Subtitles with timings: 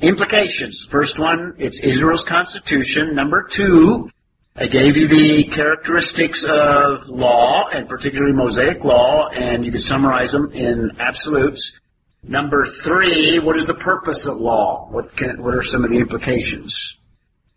[0.00, 0.84] Implications.
[0.84, 3.14] First one, it's Israel's constitution.
[3.14, 4.10] Number two,
[4.54, 10.32] I gave you the characteristics of law, and particularly Mosaic law, and you can summarize
[10.32, 11.80] them in absolutes.
[12.22, 14.86] Number three, what is the purpose of law?
[14.90, 16.98] What can, what are some of the implications?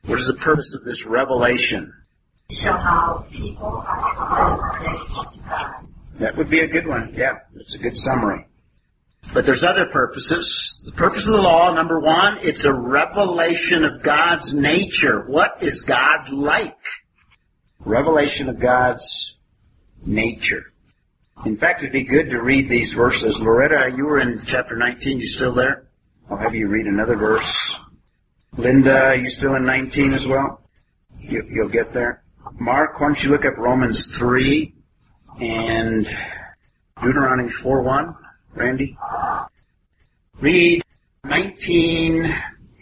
[0.06, 1.94] What is the purpose of this revelation?
[2.52, 5.88] Show how people are connected to God.
[6.20, 7.14] That would be a good one.
[7.16, 8.48] Yeah, that's a good summary.
[9.33, 10.81] But there's other purposes.
[10.83, 15.23] The purpose of the law, number one, it's a revelation of God's nature.
[15.27, 16.77] What is God like?
[17.79, 19.36] Revelation of God's
[20.04, 20.74] nature.
[21.46, 23.39] In fact, it'd be good to read these verses.
[23.39, 25.19] Loretta, you were in chapter 19.
[25.19, 25.88] You still there?
[26.29, 27.75] I'll have you read another verse.
[28.57, 30.61] Linda, are you still in 19 as well?
[31.19, 32.23] You, you'll get there.
[32.59, 34.73] Mark, why don't you look up Romans 3
[35.39, 36.09] and
[37.02, 38.16] Deuteronomy 4 1?
[38.59, 38.97] Randy?
[40.41, 40.83] Read
[41.23, 42.36] 19,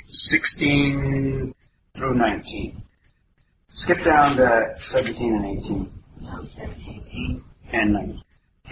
[0.08, 1.54] 16
[1.96, 2.82] through 19.
[3.70, 7.44] Skip down to 17 and 18 No, 17.
[7.74, 8.22] and 19.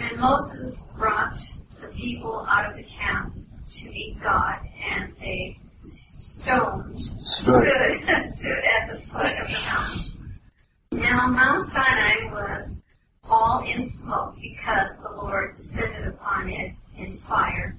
[0.00, 1.40] And Moses brought
[1.80, 3.34] the people out of the camp
[3.76, 4.58] to meet God,
[4.90, 7.62] and they stoned, Stood.
[7.62, 10.12] stood, stood at the foot of the mountain.
[10.90, 12.82] Now Mount Sinai was
[13.28, 17.76] all in smoke because the Lord descended upon it in fire,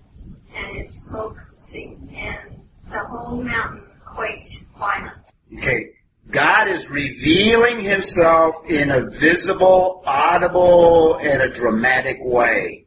[0.56, 5.24] and its smoke seemed, and the whole mountain quaked violently.
[5.58, 5.90] Okay.
[6.30, 12.86] God is revealing himself in a visible, audible, and a dramatic way.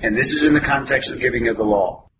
[0.00, 2.10] And this is in the context of giving of the law.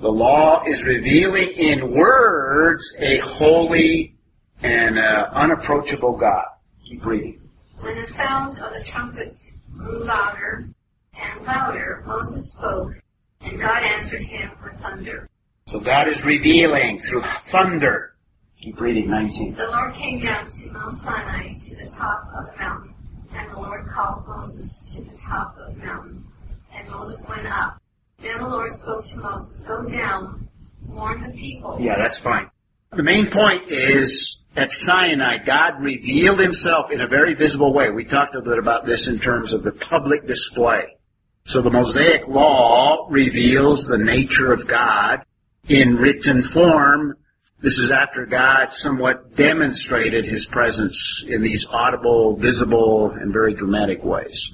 [0.00, 4.16] The law is revealing in words a holy
[4.62, 6.44] and uh, unapproachable God.
[6.86, 7.45] Keep reading.
[7.86, 9.36] When the sound of the trumpet
[9.72, 10.68] grew louder
[11.14, 12.94] and louder, Moses spoke,
[13.40, 15.30] and God answered him with thunder.
[15.68, 18.16] So God is revealing through thunder.
[18.60, 19.54] Keep reading 19.
[19.54, 22.94] The Lord came down to Mount Sinai to the top of the mountain,
[23.32, 26.26] and the Lord called Moses to the top of the mountain,
[26.74, 27.80] and Moses went up.
[28.18, 30.48] Then the Lord spoke to Moses, Go down,
[30.88, 31.78] warn the people.
[31.80, 32.50] Yeah, that's fine.
[32.92, 37.90] The main point is at Sinai, God revealed himself in a very visible way.
[37.90, 40.96] We talked a bit about this in terms of the public display.
[41.44, 45.24] So the Mosaic Law reveals the nature of God
[45.68, 47.16] in written form.
[47.60, 54.02] This is after God somewhat demonstrated his presence in these audible, visible, and very dramatic
[54.04, 54.52] ways.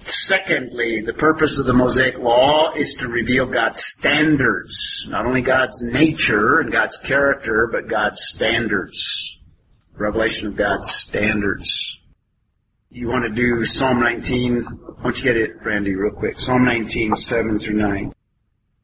[0.00, 5.06] Secondly, the purpose of the Mosaic Law is to reveal God's standards.
[5.08, 9.38] Not only God's nature and God's character, but God's standards.
[9.94, 11.98] Revelation of God's standards.
[12.90, 14.62] You want to do Psalm 19?
[14.62, 16.38] Why don't you get it, Randy, real quick?
[16.38, 18.12] Psalm 19, 7 through 9.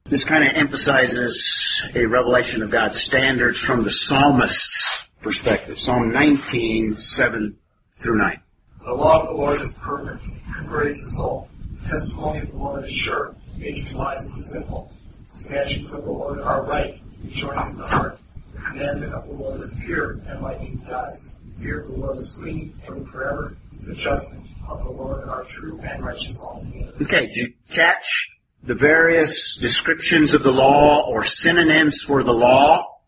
[0.04, 5.78] This kind of emphasizes a revelation of God's standards from the psalmist's perspective.
[5.78, 7.56] Psalm 19, 7
[7.98, 8.40] through 9.
[8.84, 10.25] The law of the Lord is perfect,
[10.56, 11.48] converting the soul.
[11.82, 14.93] The testimony of the Lord is sure, making wise the simple.
[15.31, 18.19] The statutes of the Lord are right, rejoicing the heart.
[18.53, 21.37] The commandment of the Lord is pure, enlightening the eyes.
[21.44, 23.56] The fear of the Lord is clean, living forever.
[23.87, 26.92] The judgment of the Lord are true and righteous altogether.
[27.03, 28.31] Okay, did you catch
[28.65, 32.98] the various descriptions of the law or synonyms for the law?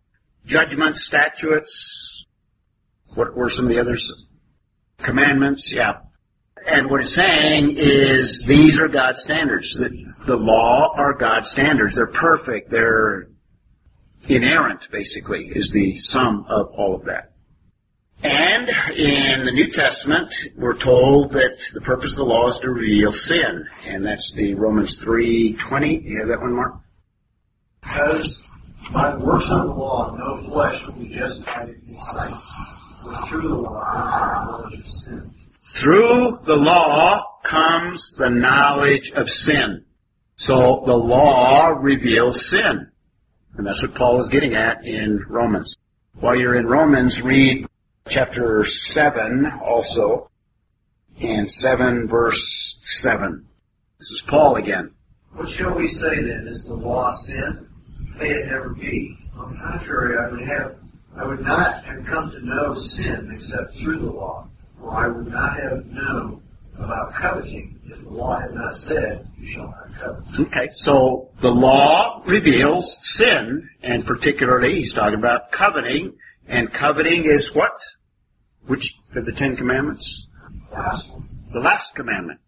[0.46, 2.26] Judgments, statutes.
[3.14, 4.23] What were some of the others?
[4.98, 6.00] Commandments, yeah.
[6.66, 9.74] And what it's saying is these are God's standards.
[9.74, 11.96] The, the law are God's standards.
[11.96, 12.70] They're perfect.
[12.70, 13.28] They're
[14.28, 17.32] inerrant, basically, is the sum of all of that.
[18.22, 22.70] And in the New Testament, we're told that the purpose of the law is to
[22.70, 23.66] reveal sin.
[23.86, 26.04] And that's the Romans 3.20.
[26.04, 26.76] You have that one, Mark?
[27.82, 28.42] Because
[28.92, 32.32] by the works of the law, no flesh will be justified in his sight.
[33.04, 35.30] Through the law comes the knowledge of sin.
[35.62, 39.84] Through the law comes the knowledge of sin.
[40.36, 42.90] So the law reveals sin.
[43.56, 45.76] And that's what Paul is getting at in Romans.
[46.14, 47.66] While you're in Romans, read
[48.08, 50.30] chapter 7 also,
[51.20, 53.46] and 7 verse 7.
[53.98, 54.92] This is Paul again.
[55.32, 56.46] What shall we say then?
[56.48, 57.68] Is the law sin?
[58.16, 59.18] May it never be.
[59.36, 60.76] On the contrary, I would have,
[61.16, 64.48] I would not have come to know sin except through the law.
[64.80, 66.42] For I would not have known
[66.76, 70.40] about coveting if the law had not said, you shall not covet.
[70.40, 76.16] Okay, so the law reveals sin, and particularly he's talking about coveting,
[76.48, 77.80] and coveting is what?
[78.66, 80.26] Which of the Ten Commandments?
[80.72, 81.28] Last one.
[81.52, 82.40] The last commandment.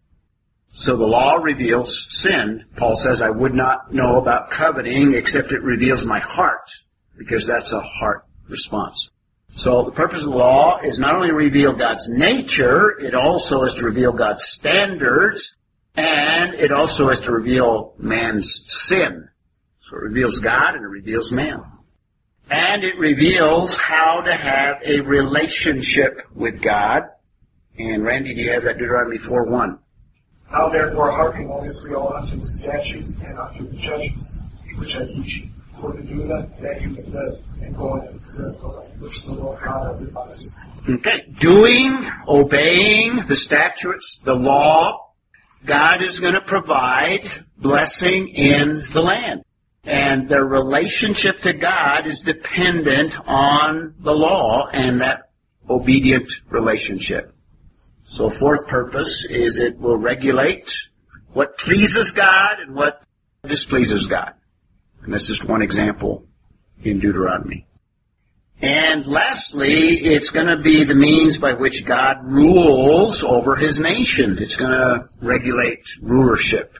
[0.71, 2.65] So the law reveals sin.
[2.75, 6.69] Paul says, I would not know about coveting except it reveals my heart.
[7.17, 9.09] because that's a heart response.
[9.51, 13.63] So the purpose of the law is not only to reveal God's nature, it also
[13.63, 15.55] is to reveal God's standards,
[15.95, 19.29] and it also is to reveal man's sin.
[19.89, 21.63] So it reveals God and it reveals man.
[22.49, 27.03] And it reveals how to have a relationship with God.
[27.77, 29.79] And Randy, do you have that Deuteronomy 4.1?
[30.51, 34.39] Now therefore hearken all unto the statutes and unto the judgments
[34.77, 39.33] which I teach you, for do that you live and go and the which the
[39.33, 40.57] Lord God of.
[40.89, 41.25] Okay.
[41.39, 41.97] Doing,
[42.27, 45.11] obeying the statutes, the law,
[45.65, 47.27] God is going to provide
[47.57, 49.43] blessing in the land.
[49.83, 55.29] And their relationship to God is dependent on the law and that
[55.69, 57.33] obedient relationship.
[58.09, 60.87] So fourth purpose is it will regulate
[61.33, 63.01] what pleases God and what
[63.45, 64.33] displeases God.
[65.03, 66.25] And that's just one example
[66.83, 67.67] in Deuteronomy.
[68.61, 74.39] And lastly, it's going to be the means by which God rules over his nation.
[74.39, 76.79] It's going to regulate rulership,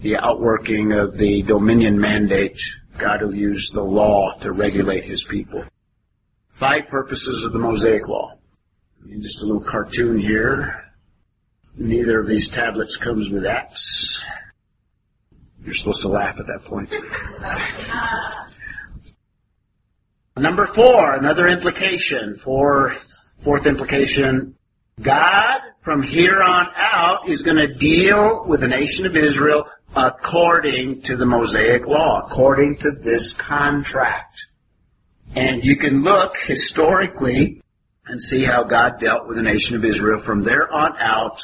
[0.00, 2.60] the outworking of the dominion mandate.
[2.98, 5.64] God will use the law to regulate his people.
[6.48, 8.32] Five purposes of the Mosaic Law.
[9.20, 10.82] Just a little cartoon here.
[11.76, 14.22] Neither of these tablets comes with apps.
[15.66, 16.90] You're supposed to laugh at that point.
[20.36, 22.36] Number four, another implication.
[22.36, 24.54] Fourth, fourth implication.
[25.00, 31.02] God, from here on out, is going to deal with the nation of Israel according
[31.02, 34.46] to the Mosaic Law, according to this contract.
[35.34, 37.60] And you can look historically
[38.06, 41.40] and see how God dealt with the nation of Israel from there on out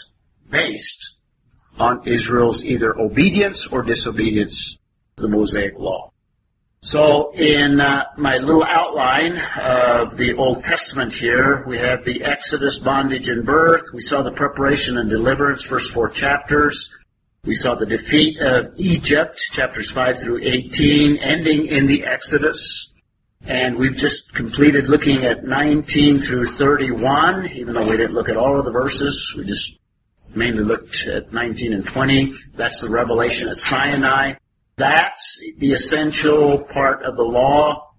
[0.49, 1.17] based
[1.82, 4.79] on Israel's either obedience or disobedience
[5.17, 6.12] to the Mosaic Law.
[6.84, 12.79] So in uh, my little outline of the Old Testament here, we have the Exodus,
[12.79, 13.84] bondage, and birth.
[13.93, 16.93] We saw the preparation and deliverance, first four chapters.
[17.44, 22.93] We saw the defeat of Egypt, chapters 5 through 18, ending in the Exodus.
[23.44, 28.37] And we've just completed looking at 19 through 31, even though we didn't look at
[28.37, 29.34] all of the verses.
[29.37, 29.76] We just
[30.37, 32.34] mainly looked at 19 and 20.
[32.55, 34.34] That's the revelation at Sinai.
[34.76, 37.93] That's the essential part of the law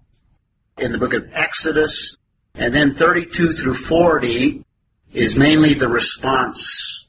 [0.78, 2.16] in the book of Exodus.
[2.54, 4.64] And then 32 through 40
[5.12, 7.06] is mainly the response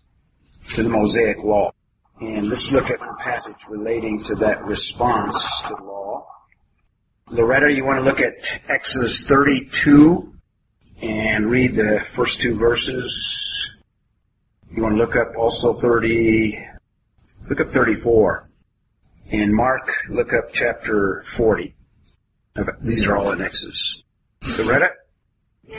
[0.69, 1.72] to the Mosaic law.
[2.22, 6.27] And let's look at a passage relating to that response to the law.
[7.30, 10.33] Loretta, you want to look at Exodus 32
[11.01, 13.75] and read the first two verses.
[14.75, 16.68] You want to look up also 30,
[17.50, 18.45] look up 34.
[19.31, 21.74] And Mark, look up chapter 40.
[22.81, 24.04] These are all in Exodus.
[24.44, 24.89] Loretta?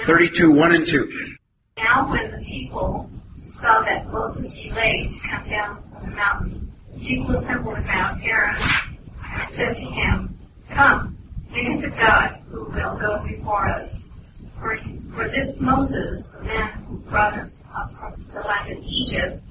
[0.06, 1.36] 32, 1 and 2.
[1.76, 3.10] Now when the people
[3.42, 8.56] saw that Moses delayed to come down from the mountain, the people assembled about Aaron
[8.56, 10.38] and said to him,
[10.70, 11.18] Come,
[11.50, 14.14] make us a God who will go before us.
[14.58, 14.78] For,
[15.14, 19.42] for this Moses, the man who brought us up from the land of Egypt,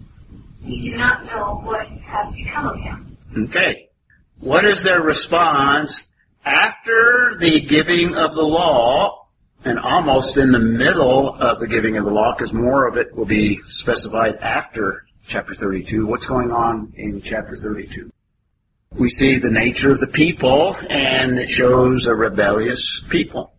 [0.63, 3.17] we do not know what has become of him.
[3.37, 3.89] Okay.
[4.39, 6.07] What is their response
[6.43, 9.27] after the giving of the law
[9.63, 13.15] and almost in the middle of the giving of the law because more of it
[13.15, 16.05] will be specified after chapter 32.
[16.05, 18.11] What's going on in chapter 32?
[18.91, 23.54] We see the nature of the people and it shows a rebellious people.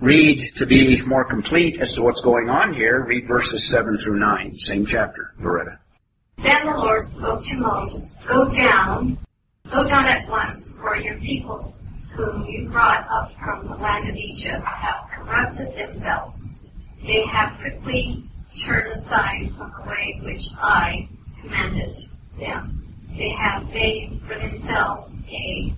[0.00, 4.18] Read to be more complete as to what's going on here, read verses 7 through
[4.18, 5.78] 9, same chapter, Loretta.
[6.38, 9.18] Then the Lord spoke to Moses, Go down,
[9.70, 11.74] go down at once, for your people
[12.14, 16.62] whom you brought up from the land of Egypt have corrupted themselves.
[17.02, 18.24] They have quickly
[18.58, 21.10] turned aside from the way which I
[21.42, 21.94] commanded
[22.38, 22.96] them.
[23.18, 25.74] They have made for themselves a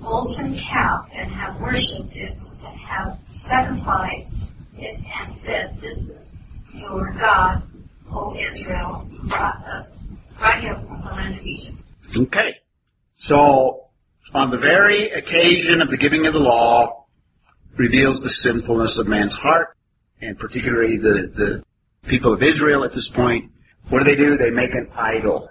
[0.00, 4.46] molten calf and have worshipped it and have sacrificed
[4.78, 7.62] it and said, This is your God,
[8.10, 9.98] O Israel, who brought us
[10.40, 11.78] right up from the land of Egypt.
[12.16, 12.56] Okay.
[13.16, 13.88] So,
[14.32, 17.06] on the very occasion of the giving of the law,
[17.76, 19.76] reveals the sinfulness of man's heart,
[20.20, 21.64] and particularly the, the
[22.08, 23.50] people of Israel at this point.
[23.88, 24.36] What do they do?
[24.36, 25.50] They make an idol.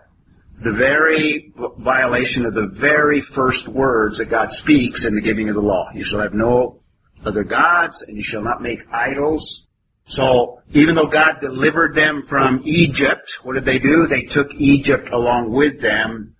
[0.61, 5.55] The very violation of the very first words that God speaks in the giving of
[5.55, 5.89] the law.
[5.93, 6.81] You shall have no
[7.25, 9.65] other gods, and you shall not make idols.
[10.05, 14.07] So, even though God delivered them from Egypt, what did they do?
[14.07, 16.35] They took Egypt along with them,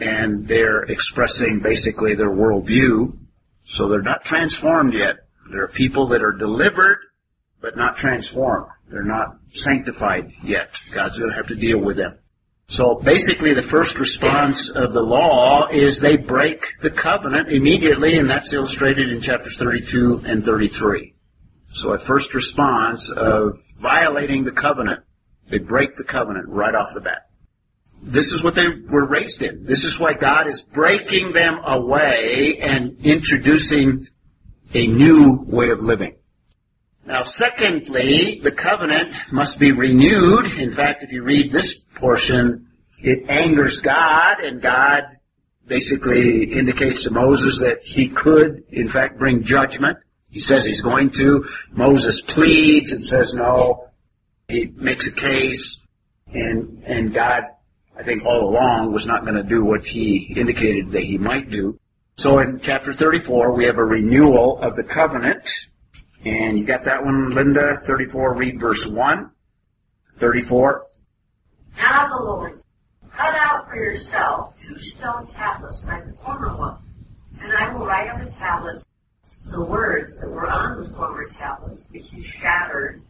[0.00, 3.16] and they're expressing basically their worldview.
[3.64, 5.18] So they're not transformed yet.
[5.50, 6.98] There are people that are delivered,
[7.60, 8.66] but not transformed.
[8.88, 10.72] They're not sanctified yet.
[10.90, 12.18] God's going to have to deal with them.
[12.68, 18.30] So basically the first response of the law is they break the covenant immediately, and
[18.30, 21.14] that's illustrated in chapters 32 and 33.
[21.74, 25.00] So a first response of violating the covenant,
[25.50, 27.28] they break the covenant right off the bat.
[28.02, 29.64] This is what they were raised in.
[29.64, 34.08] This is why God is breaking them away and introducing
[34.74, 36.16] a new way of living.
[37.04, 40.52] Now, secondly, the covenant must be renewed.
[40.58, 42.68] In fact, if you read this portion,
[42.98, 45.04] it angers God, and God
[45.66, 49.98] basically indicates to Moses that he could, in fact, bring judgment.
[50.30, 51.48] He says he's going to.
[51.70, 53.88] Moses pleads and says no.
[54.48, 55.78] He makes a case,
[56.32, 57.44] and and God
[57.96, 61.50] I think all along was not going to do what he indicated that he might
[61.50, 61.78] do.
[62.16, 65.50] So in chapter 34, we have a renewal of the covenant.
[66.24, 67.78] And you got that one, Linda?
[67.84, 69.30] 34, read verse 1.
[70.18, 70.86] 34.
[71.76, 72.52] Now the Lord,
[73.10, 76.86] cut out for yourself two stone tablets like the former ones,
[77.40, 78.84] and I will write on the tablets
[79.46, 83.02] the words that were on the former tablets, which you shattered.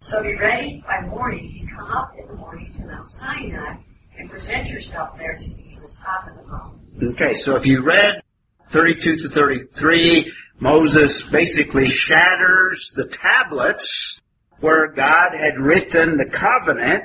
[0.00, 3.76] So be ready by morning and come up in the morning to Mount Sinai
[4.18, 7.12] and present yourself there to me at the top of the mountain.
[7.12, 8.22] Okay, so if you read
[8.70, 14.20] 32 to 33, Moses basically shatters the tablets
[14.60, 17.04] where God had written the covenant,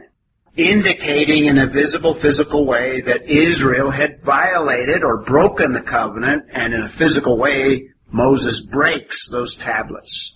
[0.56, 6.74] indicating in a visible physical way that Israel had violated or broken the covenant, and
[6.74, 10.36] in a physical way, Moses breaks those tablets.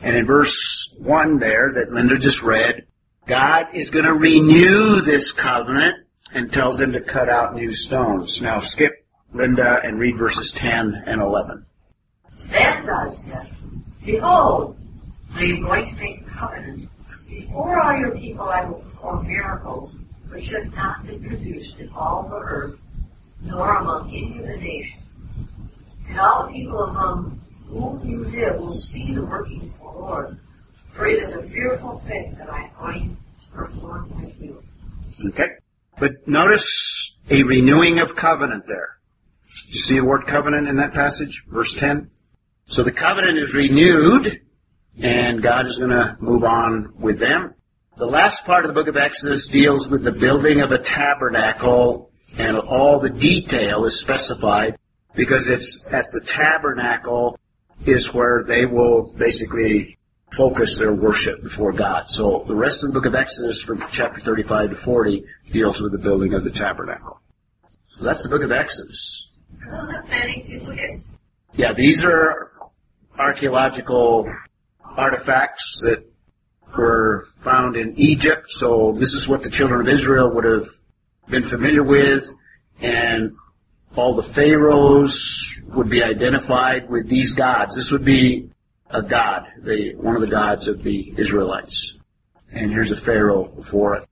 [0.00, 2.86] And in verse 1 there that Linda just read,
[3.26, 5.96] God is going to renew this covenant
[6.32, 8.40] and tells him to cut out new stones.
[8.40, 8.92] Now skip
[9.32, 11.66] Linda and read verses 10 and 11.
[12.50, 13.50] Then God said,
[14.04, 14.76] Behold,
[15.32, 16.88] I am going to make a covenant.
[17.28, 19.94] Before all your people I will perform miracles
[20.28, 22.78] which have not been produced in all the earth,
[23.40, 25.02] nor among any of the nations.
[26.08, 30.38] And all the people among whom you live will see the working of the Lord,
[30.92, 34.62] for it is a fearful thing that I am going to perform with you.
[35.26, 35.48] Okay?
[35.98, 38.98] But notice a renewing of covenant there.
[39.66, 41.44] Do you see the word covenant in that passage?
[41.48, 42.10] Verse 10?
[42.66, 44.40] So the covenant is renewed,
[45.00, 47.54] and God is going to move on with them.
[47.96, 52.10] The last part of the book of Exodus deals with the building of a tabernacle,
[52.38, 54.76] and all the detail is specified
[55.14, 57.38] because it's at the tabernacle
[57.86, 59.98] is where they will basically
[60.32, 62.10] focus their worship before God.
[62.10, 65.92] So the rest of the book of Exodus from chapter 35 to 40 deals with
[65.92, 67.20] the building of the tabernacle.
[67.96, 69.28] So that's the book of Exodus.
[69.70, 71.16] Those authentic duplicates.
[71.54, 72.50] Yeah, these are
[73.18, 74.32] archaeological
[74.84, 76.04] artifacts that
[76.76, 78.50] were found in Egypt.
[78.50, 80.68] So this is what the children of Israel would have
[81.28, 82.32] been familiar with.
[82.80, 83.36] And
[83.96, 87.76] all the pharaohs would be identified with these gods.
[87.76, 88.50] This would be
[88.90, 91.96] a god, the, one of the gods of the Israelites.
[92.52, 94.06] And here's a pharaoh before it.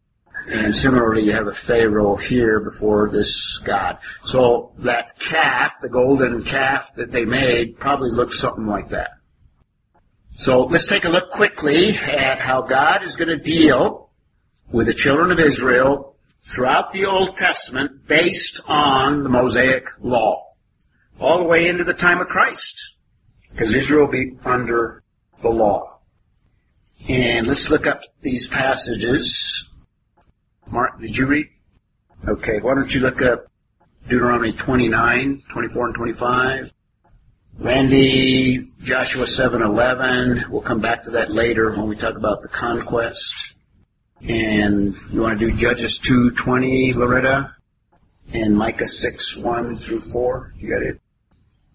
[0.49, 3.99] And similarly, you have a pharaoh here before this god.
[4.25, 9.11] So that calf, the golden calf that they made, probably looks something like that.
[10.35, 14.11] So let's take a look quickly at how God is going to deal
[14.71, 20.55] with the children of Israel throughout the Old Testament based on the Mosaic Law.
[21.21, 22.95] All the way into the time of Christ.
[23.51, 25.03] Because Israel will be under
[25.43, 26.01] the law.
[27.09, 29.69] And let's look up these passages.
[30.71, 31.49] Mark, did you read?
[32.26, 33.47] Okay, why don't you look up
[34.09, 36.73] Deuteronomy 29, 24 and 25.
[37.59, 40.49] Randy, Joshua 7:11.
[40.49, 43.54] We'll come back to that later when we talk about the conquest.
[44.21, 47.54] And you want to do Judges 2:20, Loretta,
[48.33, 50.54] and Micah 6:1 through 4.
[50.59, 51.00] You got it.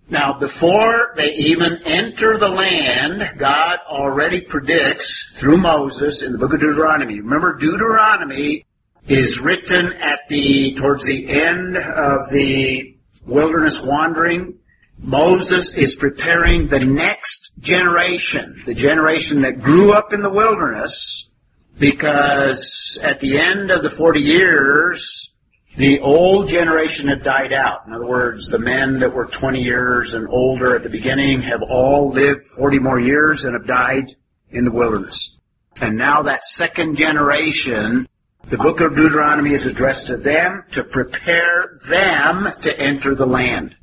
[0.09, 6.53] Now, before they even enter the land, God already predicts through Moses in the book
[6.53, 7.19] of Deuteronomy.
[7.19, 8.65] Remember, Deuteronomy
[9.07, 12.95] is written at the towards the end of the
[13.25, 14.59] wilderness wandering.
[14.99, 21.29] Moses is preparing the next generation, the generation that grew up in the wilderness,
[21.77, 25.31] because at the end of the 40 years,
[25.77, 27.85] the old generation had died out.
[27.85, 31.61] In other words, the men that were 20 years and older at the beginning have
[31.61, 34.15] all lived 40 more years and have died
[34.49, 35.37] in the wilderness.
[35.75, 38.07] And now that second generation,
[38.49, 43.75] the book of Deuteronomy is addressed to them to prepare them to enter the land.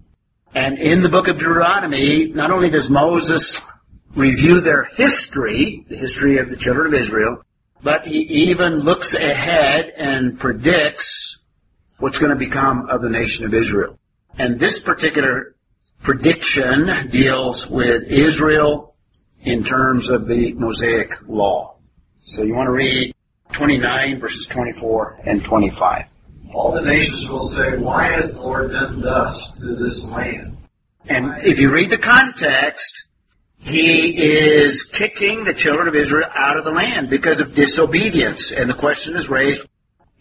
[0.55, 3.61] And in the book of Deuteronomy, not only does Moses
[4.15, 7.43] review their history, the history of the children of Israel,
[7.83, 11.39] but he even looks ahead and predicts
[11.99, 13.99] what's going to become of the nation of Israel.
[14.39, 15.57] And this particular
[16.03, 18.97] prediction deals with Israel
[19.43, 21.77] in terms of the Mosaic law.
[22.23, 23.14] So you want to read
[23.53, 26.07] 29 verses 24 and 25.
[26.53, 30.57] All the nations will say, Why has the Lord done thus to this land?
[31.07, 33.07] And if you read the context,
[33.59, 38.53] he is kicking the children of Israel out of the land because of disobedience.
[38.53, 39.67] And the question is raised,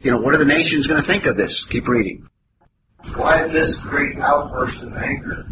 [0.02, 1.66] you know, what are the nations going to think of this?
[1.66, 2.28] Keep reading.
[3.16, 5.46] Why this great outburst of anger?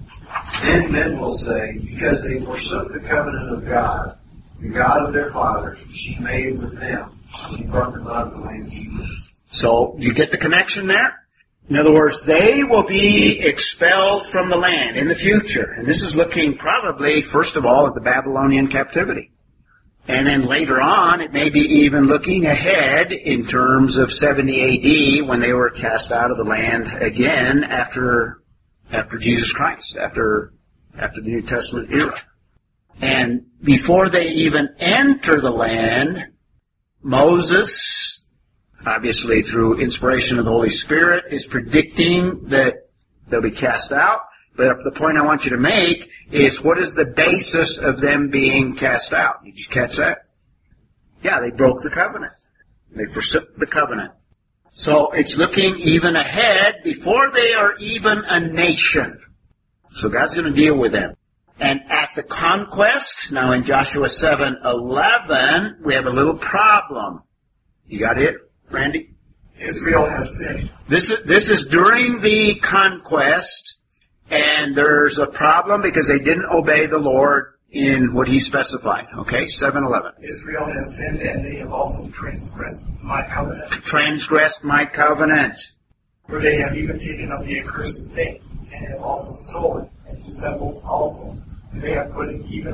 [0.61, 4.17] Then men will say, Because they forsook the covenant of God,
[4.61, 7.19] the God of their fathers, she made with them.
[7.57, 9.31] He brought them out of the land of Egypt.
[9.51, 11.17] So you get the connection there?
[11.69, 15.71] In other words, they will be expelled from the land in the future.
[15.71, 19.31] And this is looking probably, first of all, at the Babylonian captivity.
[20.07, 25.27] And then later on, it may be even looking ahead in terms of 70 AD
[25.27, 28.41] when they were cast out of the land again after,
[28.91, 30.53] after Jesus Christ, after,
[30.97, 32.19] after the New Testament era.
[33.01, 36.31] And before they even enter the land,
[37.01, 38.25] Moses,
[38.85, 42.75] obviously through inspiration of the Holy Spirit, is predicting that
[43.27, 44.21] they'll be cast out.
[44.55, 48.29] But the point I want you to make is what is the basis of them
[48.29, 49.43] being cast out?
[49.43, 50.27] Did you catch that?
[51.23, 52.31] Yeah, they broke the covenant.
[52.91, 54.11] They forsook the covenant.
[54.73, 59.19] So it's looking even ahead before they are even a nation.
[59.91, 61.15] So God's going to deal with them.
[61.61, 67.21] And at the conquest, now in Joshua 7:11, we have a little problem.
[67.85, 68.35] You got it,
[68.71, 69.11] Randy?
[69.59, 70.71] Israel has sinned.
[70.87, 73.77] This is, this is during the conquest,
[74.31, 79.05] and there's a problem because they didn't obey the Lord in what he specified.
[79.19, 80.13] Okay, 7:11.
[80.23, 83.69] Israel has sinned and they have also transgressed my covenant.
[83.69, 85.59] Transgressed my covenant.
[86.27, 88.41] For they have even taken up the accursed thing
[88.73, 91.37] and have also stolen and dissembled also.
[91.73, 92.73] They have put it even.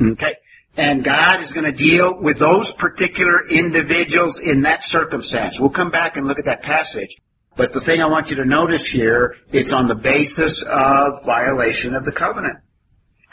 [0.00, 0.36] Okay.
[0.76, 5.58] And God is going to deal with those particular individuals in that circumstance.
[5.58, 7.16] We'll come back and look at that passage.
[7.56, 11.96] But the thing I want you to notice here, it's on the basis of violation
[11.96, 12.58] of the covenant.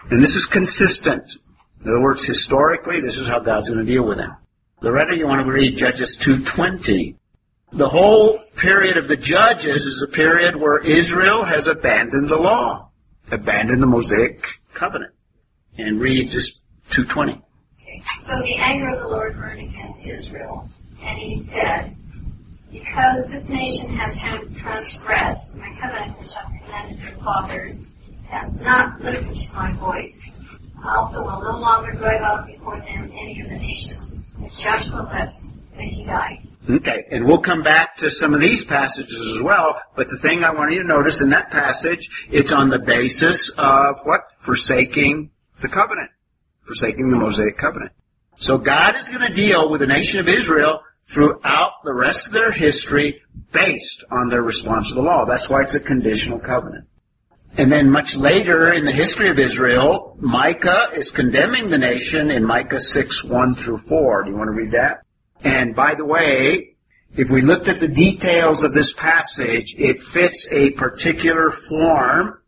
[0.09, 1.35] And this is consistent.
[1.83, 4.35] In other words, historically, this is how God's going to deal with them.
[4.81, 7.15] Loretta, you want to read Judges 2.20.
[7.73, 12.89] The whole period of the Judges is a period where Israel has abandoned the law,
[13.31, 15.13] abandoned the Mosaic covenant.
[15.77, 17.41] And read just 2.20.
[17.81, 18.03] Okay.
[18.21, 20.69] So the anger of the Lord burned against Israel,
[21.01, 21.95] and he said,
[22.71, 27.87] Because this nation has transgressed my covenant which I commanded their fathers,
[28.29, 30.39] has not listened to my voice,
[30.83, 35.01] I also will no longer drive out before them any of the nations which Joshua
[35.11, 36.47] left when he died.
[36.67, 40.43] Okay, and we'll come back to some of these passages as well, but the thing
[40.43, 44.21] I want you to notice in that passage, it's on the basis of what?
[44.39, 45.29] Forsaking
[45.61, 46.09] the covenant.
[46.65, 47.91] Forsaking the Mosaic covenant.
[48.37, 52.33] So God is going to deal with the nation of Israel throughout the rest of
[52.33, 55.25] their history based on their response to the law.
[55.25, 56.87] That's why it's a conditional covenant.
[57.57, 62.43] And then much later in the history of Israel, Micah is condemning the nation in
[62.43, 64.23] Micah 6, 1 through 4.
[64.23, 65.04] Do you want to read that?
[65.43, 66.75] And by the way,
[67.15, 72.41] if we looked at the details of this passage, it fits a particular form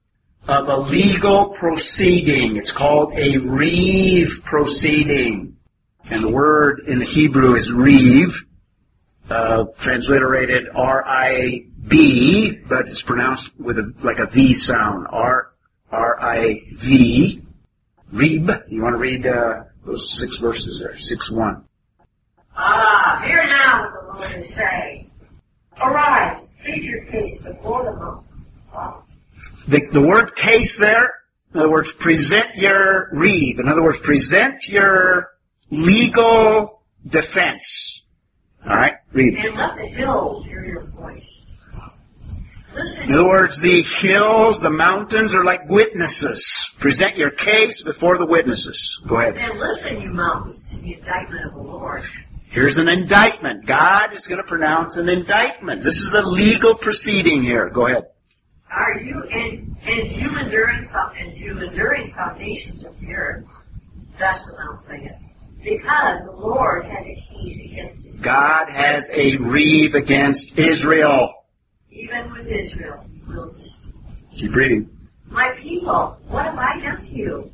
[0.47, 2.57] of a legal proceeding.
[2.57, 5.57] It's called a reeve proceeding.
[6.09, 8.45] And the word in the Hebrew is reeve,
[9.29, 15.07] uh, transliterated R-I-B, but it's pronounced with a, like a V sound.
[15.09, 15.51] R,
[15.91, 17.41] R-I-V.
[18.13, 18.63] Reeb.
[18.69, 20.97] You want to read, uh, those six verses there?
[20.97, 21.66] Six one.
[22.59, 25.11] Ah, hear now what the Lord is saying.
[25.79, 29.03] Arise, plead your case before the Lord.
[29.67, 31.09] The, the word case there,
[31.53, 33.59] in other words, present your reeve.
[33.59, 35.29] In other words, present your
[35.69, 38.03] legal defense.
[38.65, 39.35] All right, read.
[39.35, 41.45] And let the hills hear your voice.
[42.73, 46.71] Listen, In other words, the hills, the mountains are like witnesses.
[46.79, 49.01] Present your case before the witnesses.
[49.07, 49.37] Go ahead.
[49.37, 52.03] and listen, you mountains, to the indictment of the Lord.
[52.57, 53.67] Here's an indictment.
[53.67, 55.83] God is going to pronounce an indictment.
[55.83, 57.69] This is a legal proceeding here.
[57.69, 58.07] Go ahead.
[58.71, 60.89] Are you and and you enduring
[61.19, 63.45] and you enduring foundations of the earth?
[64.17, 65.23] That's the Mount says.
[65.63, 71.31] Because the Lord has a case against his God has a reeve against Israel.
[71.91, 73.05] even with Israel,
[74.35, 74.89] Keep reading.
[75.27, 77.51] My people, what have I done to you?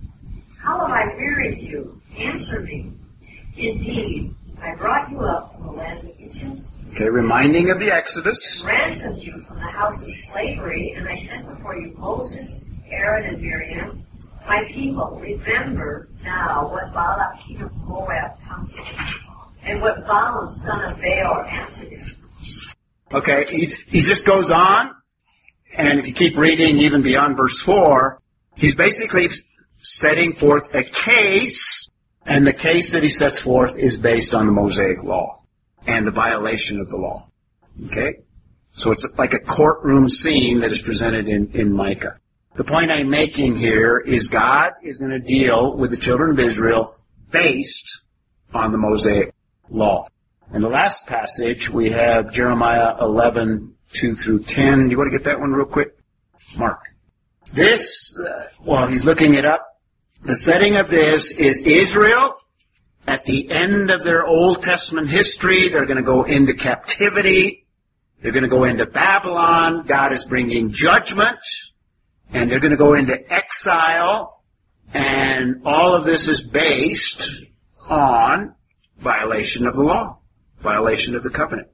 [0.59, 2.01] How have I wearied you?
[2.17, 2.93] Answer me.
[3.57, 8.63] Indeed, I brought you up from the land of Egypt, Okay, reminding of the Exodus.
[8.65, 13.41] ransomed you from the house of slavery, and I sent before you Moses, Aaron, and
[13.41, 14.05] Miriam.
[14.47, 18.87] My people, remember now what Balak king of Moab counseled,
[19.63, 22.05] and what Balaam son of Beor answered him.
[23.11, 24.91] Okay, he, he just goes on,
[25.75, 28.21] and if you keep reading even beyond verse 4,
[28.55, 29.29] he's basically
[29.79, 31.89] setting forth a case,
[32.25, 35.43] and the case that he sets forth is based on the Mosaic law
[35.85, 37.27] and the violation of the law.
[37.87, 38.19] Okay?
[38.71, 42.19] So it's like a courtroom scene that is presented in, in Micah.
[42.55, 46.39] The point I'm making here is God is going to deal with the children of
[46.39, 46.95] Israel
[47.31, 48.01] based
[48.53, 49.33] on the Mosaic
[49.69, 50.07] law.
[50.53, 54.85] In the last passage, we have Jeremiah 11, 2 through 10.
[54.85, 55.97] Do you want to get that one real quick?
[56.55, 56.79] Mark.
[57.53, 59.72] This, uh, well, he's looking it up.
[60.25, 62.35] The setting of this is Israel
[63.05, 65.67] at the end of their Old Testament history.
[65.67, 67.67] They're going to go into captivity.
[68.21, 69.83] They're going to go into Babylon.
[69.85, 71.39] God is bringing judgment.
[72.31, 74.41] And they're going to go into exile.
[74.93, 77.43] And all of this is based
[77.89, 78.55] on
[78.99, 80.19] violation of the law,
[80.61, 81.67] violation of the covenant.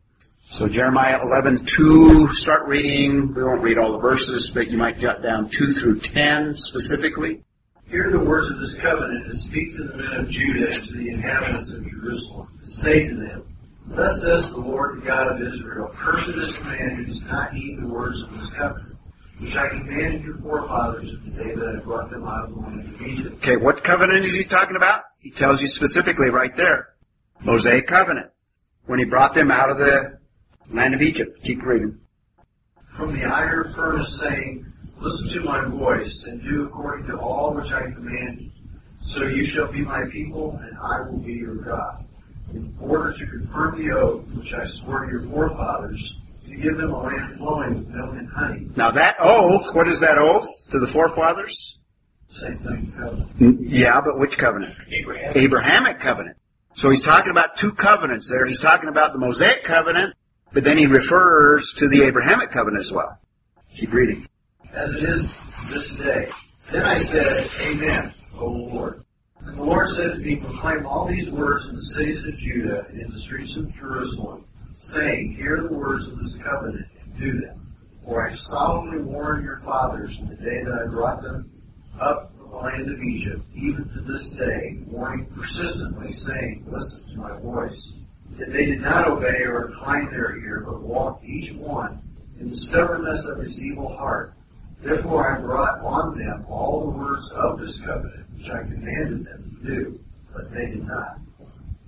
[0.46, 3.32] So Jeremiah 11:2, start reading.
[3.36, 7.44] We won't read all the verses, but you might jot down 2 through 10 specifically.
[7.90, 10.94] Hear the words of this covenant and speak to the men of Judah and to
[10.94, 12.48] the inhabitants of Jerusalem.
[12.62, 13.44] And say to them,
[13.88, 17.52] Thus says the Lord, the God of Israel, Cursed is the man who does not
[17.52, 18.96] heed the words of this covenant,
[19.40, 22.62] which I commanded your forefathers in the day that I brought them out of the
[22.62, 23.36] land of Egypt.
[23.38, 25.02] Okay, what covenant is he talking about?
[25.20, 26.90] He tells you specifically right there.
[27.42, 28.28] Mosaic covenant.
[28.86, 30.20] When he brought them out of the
[30.70, 31.42] land of Egypt.
[31.42, 32.00] Keep reading.
[32.96, 34.69] From the iron furnace, saying,
[35.00, 38.52] Listen to my voice, and do according to all which I command you.
[39.02, 42.06] So you shall be my people, and I will be your God.
[42.54, 46.92] In order to confirm the oath which I swore to your forefathers, to give them
[46.92, 48.68] a land flowing with milk and honey.
[48.76, 51.78] Now that oath, what is that oath to the forefathers?
[52.28, 53.70] Same thing, covenant.
[53.70, 54.76] Yeah, but which covenant?
[54.92, 55.34] Abraham.
[55.36, 56.38] Abrahamic covenant.
[56.76, 58.46] So he's talking about two covenants there.
[58.46, 60.16] He's talking about the Mosaic covenant,
[60.54, 63.18] but then he refers to the Abrahamic covenant as well.
[63.76, 64.28] Keep reading.
[64.80, 65.38] As it is
[65.70, 66.30] this day.
[66.72, 69.04] Then I said, Amen, O Lord.
[69.42, 72.86] And the Lord said to me, Proclaim all these words in the cities of Judah
[72.88, 74.46] and in the streets of Jerusalem,
[74.78, 77.76] saying, Hear the words of this covenant and do them.
[78.06, 81.52] For I solemnly warned your fathers in the day that I brought them
[82.00, 87.18] up from the land of Egypt, even to this day, warning persistently, saying, Listen to
[87.18, 87.92] my voice.
[88.38, 92.02] Yet they did not obey or incline their ear, but walked each one
[92.40, 94.34] in the stubbornness of his evil heart.
[94.82, 99.58] Therefore I brought on them all the words of this covenant, which I commanded them
[99.62, 100.00] to do,
[100.34, 101.20] but they did not.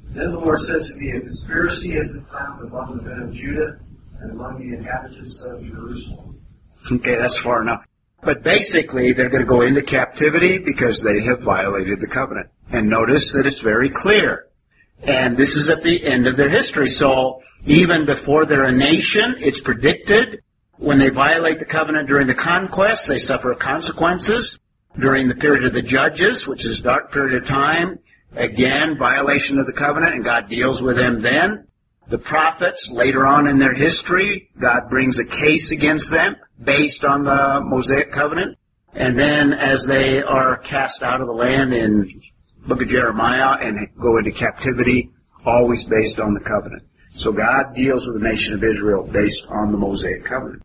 [0.10, 3.34] Then the Lord said to me, A conspiracy has been found among the men of
[3.34, 3.80] Judah
[4.20, 6.42] and among the inhabitants of Jerusalem.
[6.92, 7.88] Okay, that's far enough.
[8.22, 12.50] But basically, they're going to go into captivity because they have violated the covenant.
[12.70, 14.48] And notice that it's very clear.
[15.02, 16.90] And this is at the end of their history.
[16.90, 20.44] So even before they're a nation, it's predicted
[20.82, 24.58] when they violate the covenant during the conquest, they suffer consequences.
[25.00, 28.00] During the period of the judges, which is a dark period of time,
[28.36, 31.68] again, violation of the covenant, and God deals with them then.
[32.10, 37.24] The prophets, later on in their history, God brings a case against them based on
[37.24, 38.58] the Mosaic covenant.
[38.94, 42.22] And then as they are cast out of the land in
[42.68, 45.12] book of Jeremiah and go into captivity,
[45.46, 46.84] always based on the covenant.
[47.14, 50.64] So God deals with the nation of Israel based on the Mosaic covenant.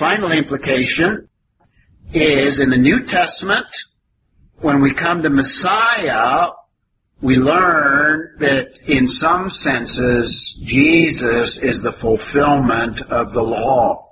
[0.00, 1.28] Final implication
[2.14, 3.66] is in the New Testament,
[4.60, 6.52] when we come to Messiah,
[7.20, 14.08] we learn that in some senses, Jesus is the fulfillment of the law.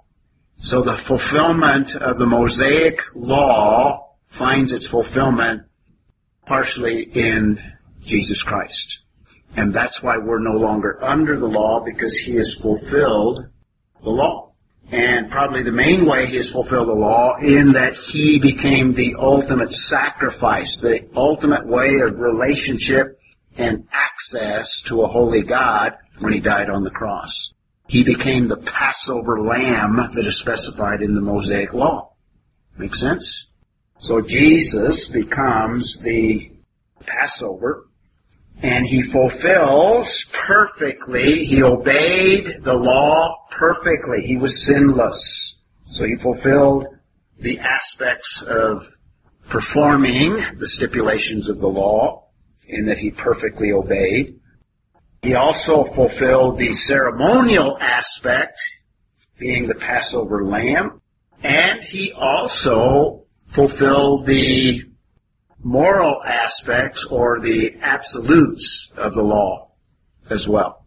[0.59, 5.63] So the fulfillment of the Mosaic law finds its fulfillment
[6.45, 7.63] partially in
[8.03, 9.01] Jesus Christ.
[9.57, 13.49] And that's why we're no longer under the law because he has fulfilled
[14.03, 14.48] the law.
[14.91, 19.17] And probably the main way he has fulfilled the law in that he became the
[19.19, 23.19] ultimate sacrifice, the ultimate way of relationship
[23.57, 27.53] and access to a holy God when he died on the cross.
[27.87, 32.13] He became the Passover lamb that is specified in the Mosaic law.
[32.77, 33.47] Make sense?
[33.99, 36.53] So Jesus becomes the
[37.05, 37.88] Passover
[38.63, 44.23] and he fulfills perfectly, he obeyed the law perfectly.
[44.23, 45.57] He was sinless.
[45.87, 46.87] So he fulfilled
[47.39, 48.97] the aspects of
[49.49, 52.29] performing the stipulations of the law
[52.67, 54.41] in that he perfectly obeyed.
[55.23, 58.61] He also fulfilled the ceremonial aspect,
[59.39, 61.01] being the Passover lamb,
[61.43, 64.83] and he also fulfilled the
[65.63, 69.71] moral aspects or the absolutes of the law
[70.31, 70.85] as well.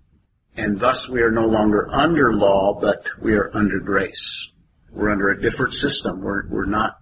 [0.55, 4.49] And thus we are no longer under law, but we are under grace.
[4.91, 6.21] We're under a different system.
[6.21, 6.99] We're, we're not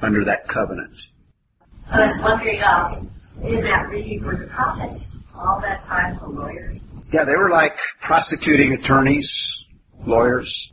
[0.00, 0.96] under that covenant.
[1.90, 3.02] I was wondering, uh,
[3.42, 6.80] in that reading, were the prophets all that time the lawyers?
[7.12, 9.66] Yeah, they were like prosecuting attorneys,
[10.06, 10.72] lawyers.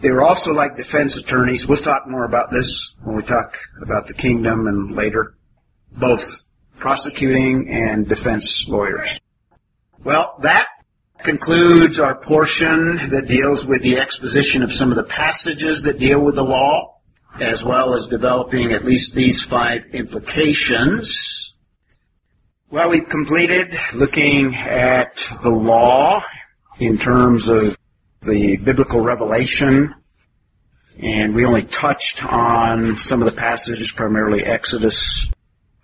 [0.00, 1.66] They were also like defense attorneys.
[1.66, 5.34] We'll talk more about this when we talk about the kingdom and later.
[5.90, 6.46] Both
[6.78, 9.18] prosecuting and defense lawyers.
[10.04, 10.68] Well, that
[11.22, 16.20] concludes our portion that deals with the exposition of some of the passages that deal
[16.20, 17.00] with the law,
[17.40, 21.54] as well as developing at least these five implications.
[22.70, 26.22] Well, we've completed looking at the law
[26.78, 27.76] in terms of
[28.26, 29.94] the biblical revelation,
[30.98, 35.30] and we only touched on some of the passages, primarily Exodus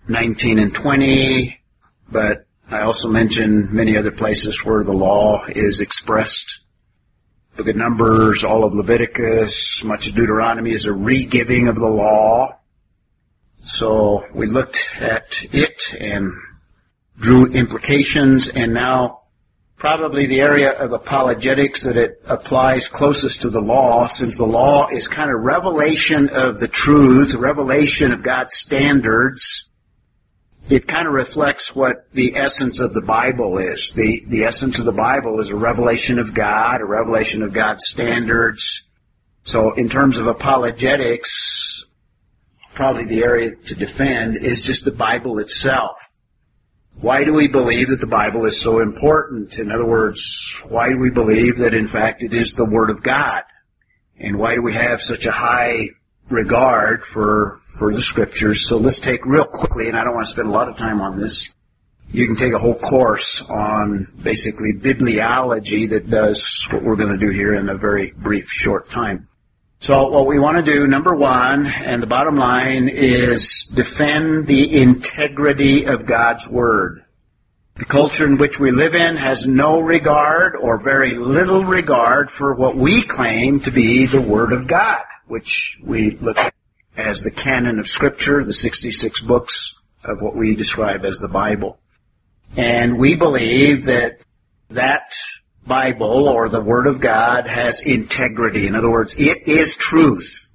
[0.09, 1.59] 19 and 20,
[2.11, 6.61] but I also mentioned many other places where the law is expressed.
[7.57, 12.59] Book of Numbers, all of Leviticus, much of Deuteronomy is a re-giving of the law.
[13.65, 16.33] So we looked at it and
[17.19, 19.22] drew implications and now
[19.83, 24.87] probably the area of apologetics that it applies closest to the law since the law
[24.87, 29.69] is kind of revelation of the truth, revelation of God's standards
[30.69, 33.93] it kind of reflects what the essence of the Bible is.
[33.95, 37.85] The, the essence of the Bible is a revelation of God, a revelation of God's
[37.87, 38.85] standards.
[39.43, 41.85] So in terms of apologetics,
[42.75, 46.12] probably the area to defend is just the Bible itself.
[47.01, 49.59] Why do we believe that the Bible is so important?
[49.59, 53.03] In other words, why do we believe that in fact it is the Word of
[53.03, 53.43] God?
[54.19, 55.89] And why do we have such a high
[56.29, 58.67] regard for for the scriptures.
[58.67, 61.01] So let's take real quickly, and I don't want to spend a lot of time
[61.01, 61.53] on this.
[62.11, 67.17] You can take a whole course on basically bibliology that does what we're going to
[67.17, 69.29] do here in a very brief, short time.
[69.83, 74.81] So what we want to do, number one, and the bottom line is defend the
[74.81, 77.05] integrity of God's Word.
[77.75, 82.55] The culture in which we live in has no regard or very little regard for
[82.55, 86.55] what we claim to be the Word of God, which we look at
[86.97, 91.81] as the canon of Scripture, the 66 books of what we describe as the Bible.
[92.57, 94.21] And we believe that
[94.71, 95.13] that
[95.67, 98.67] Bible or the Word of God has integrity.
[98.67, 100.51] In other words, it is truth.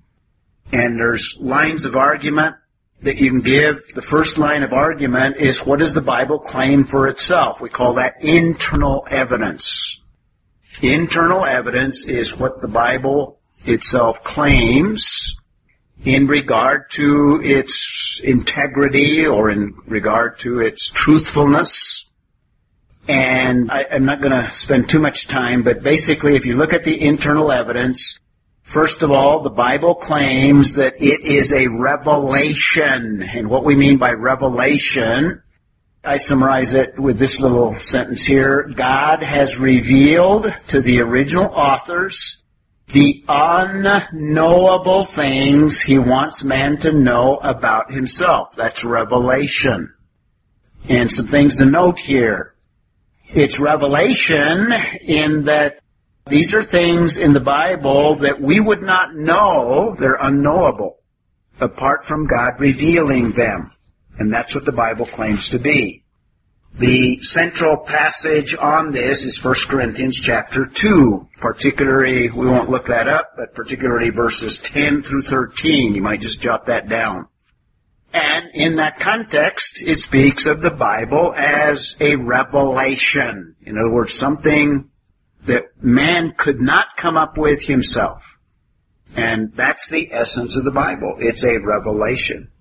[0.72, 2.56] And there's lines of argument
[3.02, 3.94] that you can give.
[3.94, 7.62] The first line of argument is what does the Bible claim for itself?
[7.62, 10.02] We call that internal evidence.
[10.82, 15.36] Internal evidence is what the Bible itself claims
[16.04, 22.06] in regard to its integrity or in regard to its truthfulness.
[23.08, 26.74] And I, am not going to spend too much time, but basically if you look
[26.74, 28.20] at the internal evidence,
[28.64, 33.24] first of all, the Bible claims that it is a revelation.
[33.24, 35.42] And what we mean by revelation,
[36.04, 38.72] I summarize it with this little sentence here.
[38.76, 42.44] God has revealed to the original authors
[42.88, 48.56] the unknowable things he wants man to know about himself.
[48.56, 49.94] That's revelation.
[50.88, 52.54] And some things to note here.
[53.30, 55.80] It's revelation in that
[56.28, 61.00] these are things in the Bible that we would not know, they're unknowable,
[61.60, 63.72] apart from God revealing them.
[64.18, 66.04] And that's what the Bible claims to be.
[66.74, 71.28] The central passage on this is 1 Corinthians chapter 2.
[71.38, 75.96] Particularly, we won't look that up, but particularly verses 10 through 13.
[75.96, 77.28] You might just jot that down.
[78.14, 83.56] And in that context, it speaks of the Bible as a revelation.
[83.62, 84.90] In other words, something
[85.46, 88.38] that man could not come up with himself.
[89.16, 91.16] And that's the essence of the Bible.
[91.20, 92.52] It's a revelation.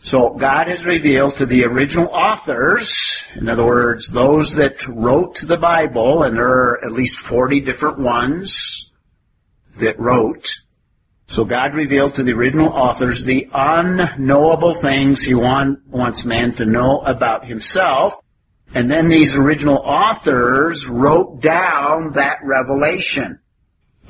[0.00, 5.58] So God has revealed to the original authors, in other words, those that wrote the
[5.58, 8.90] Bible, and there are at least 40 different ones
[9.76, 10.48] that wrote.
[11.28, 16.64] So God revealed to the original authors the unknowable things He want, wants man to
[16.64, 18.14] know about Himself.
[18.74, 23.40] And then these original authors wrote down that revelation.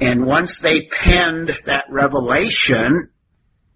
[0.00, 3.10] And once they penned that revelation,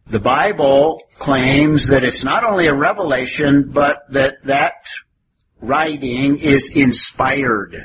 [0.07, 4.87] the Bible claims that it's not only a revelation, but that that
[5.61, 7.77] writing is inspired.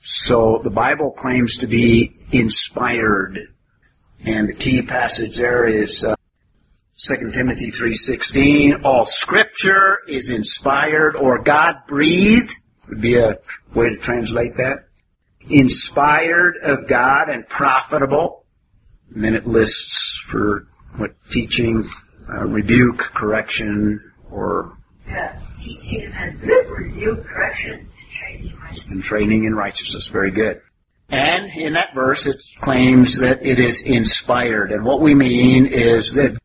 [0.00, 3.38] So the Bible claims to be inspired.
[4.24, 6.14] And the key passage there is uh,
[6.98, 8.84] 2 Timothy 3.16.
[8.84, 12.52] All scripture is inspired or God breathed
[12.88, 13.38] would be a
[13.74, 14.88] way to translate that.
[15.48, 18.44] Inspired of God and profitable.
[19.14, 21.88] And then it lists for what teaching,
[22.28, 28.56] uh, rebuke, correction, or Yeah, teaching and rebuke, correction, and training.
[28.62, 28.86] right?
[28.88, 30.06] and training in righteousness.
[30.08, 30.60] Very good.
[31.12, 34.72] And in that verse, it claims that it is inspired.
[34.72, 36.38] And what we mean is that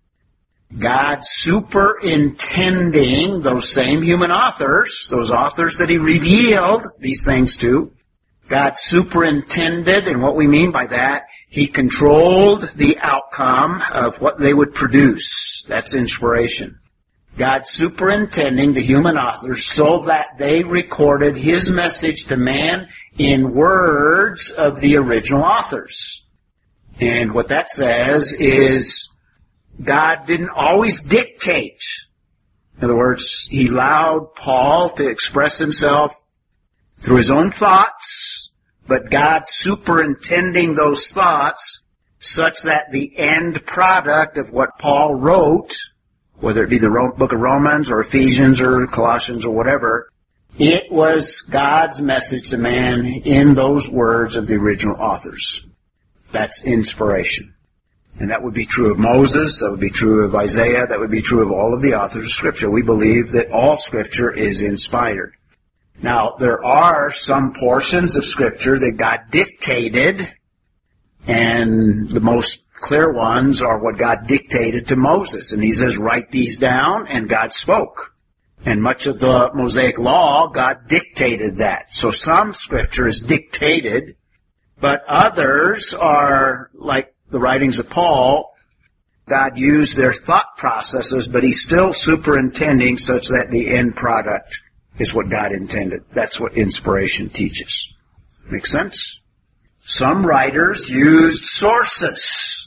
[0.78, 7.94] God superintending those same human authors, those authors that He revealed these things to,
[8.50, 14.54] God superintended, and what we mean by that, He controlled the outcome of what they
[14.54, 15.64] would produce.
[15.66, 16.78] That's inspiration.
[17.38, 24.52] God superintending the human authors so that they recorded his message to man in words
[24.52, 26.24] of the original authors.
[27.00, 29.10] And what that says is
[29.82, 31.82] God didn't always dictate.
[32.78, 36.16] In other words, he allowed Paul to express himself
[37.00, 38.52] through his own thoughts,
[38.88, 41.84] but God superintending those thoughts
[42.20, 45.76] such that the end product of what Paul wrote
[46.40, 50.10] whether it be the book of Romans or Ephesians or Colossians or whatever,
[50.58, 55.66] it was God's message to man in those words of the original authors.
[56.32, 57.54] That's inspiration.
[58.20, 61.12] And that would be true of Moses, that would be true of Isaiah, that would
[61.12, 62.70] be true of all of the authors of Scripture.
[62.70, 65.36] We believe that all Scripture is inspired.
[66.02, 70.32] Now, there are some portions of Scripture that God dictated,
[71.28, 75.52] and the most clear ones are what God dictated to Moses.
[75.52, 78.16] And he says, write these down, and God spoke.
[78.66, 81.94] And much of the Mosaic Law, God dictated that.
[81.94, 84.16] So some scripture is dictated,
[84.80, 88.54] but others are like the writings of Paul.
[89.28, 94.62] God used their thought processes, but he's still superintending such that the end product
[95.00, 96.04] is what God intended.
[96.12, 97.94] That's what inspiration teaches.
[98.50, 99.20] Make sense?
[99.82, 102.67] Some writers used sources,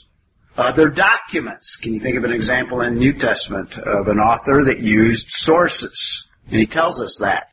[0.57, 1.75] other documents.
[1.75, 5.29] Can you think of an example in the New Testament of an author that used
[5.29, 6.27] sources?
[6.47, 7.51] And he tells us that.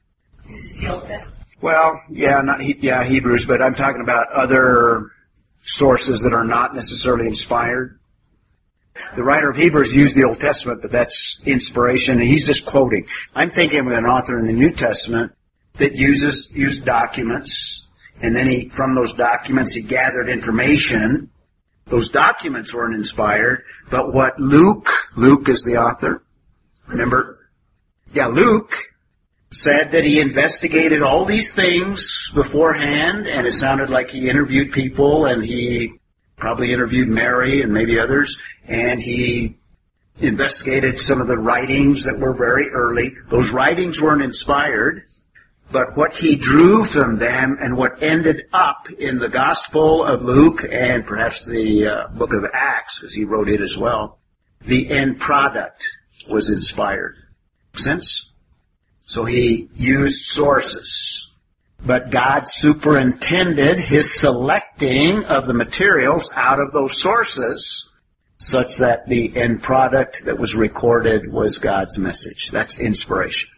[1.60, 5.10] Well, yeah, not he, yeah Hebrews, but I'm talking about other
[5.62, 7.98] sources that are not necessarily inspired.
[9.14, 13.06] The writer of Hebrews used the Old Testament, but that's inspiration, and he's just quoting.
[13.34, 15.32] I'm thinking of an author in the New Testament
[15.74, 17.86] that uses used documents,
[18.20, 21.30] and then he from those documents he gathered information.
[21.88, 26.22] Those documents weren't inspired, but what Luke, Luke is the author.
[26.86, 27.48] Remember?
[28.12, 28.74] Yeah, Luke
[29.50, 35.24] said that he investigated all these things beforehand, and it sounded like he interviewed people,
[35.26, 35.92] and he
[36.36, 39.56] probably interviewed Mary and maybe others, and he
[40.20, 43.14] investigated some of the writings that were very early.
[43.28, 45.04] Those writings weren't inspired,
[45.70, 50.64] but what he drew from them and what ended up in the Gospel of Luke
[50.70, 54.18] and perhaps the uh, book of Acts, because he wrote it as well,
[54.62, 55.84] the end product
[56.28, 57.16] was inspired.
[57.74, 58.30] Sense?
[59.02, 61.26] So he used sources.
[61.84, 67.88] But God superintended his selecting of the materials out of those sources
[68.38, 72.50] such that the end product that was recorded was God's message.
[72.50, 73.50] That's inspiration.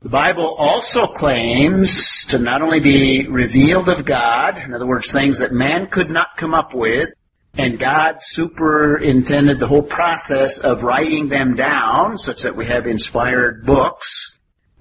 [0.00, 5.40] The Bible also claims to not only be revealed of God, in other words, things
[5.40, 7.10] that man could not come up with,
[7.54, 13.66] and God superintended the whole process of writing them down such that we have inspired
[13.66, 14.36] books,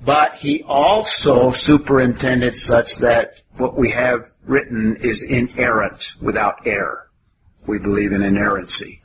[0.06, 7.10] but he also superintended such that what we have written is inerrant, without error.
[7.66, 9.02] We believe in inerrancy.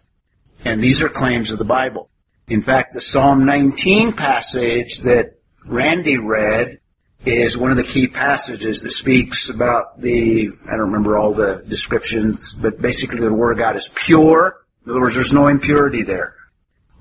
[0.62, 2.10] And these are claims of the Bible.
[2.48, 6.78] In fact, the Psalm 19 passage that Randy read
[7.24, 11.62] is one of the key passages that speaks about the, I don't remember all the
[11.66, 14.64] descriptions, but basically the Word of God is pure.
[14.84, 16.34] In other words, there's no impurity there.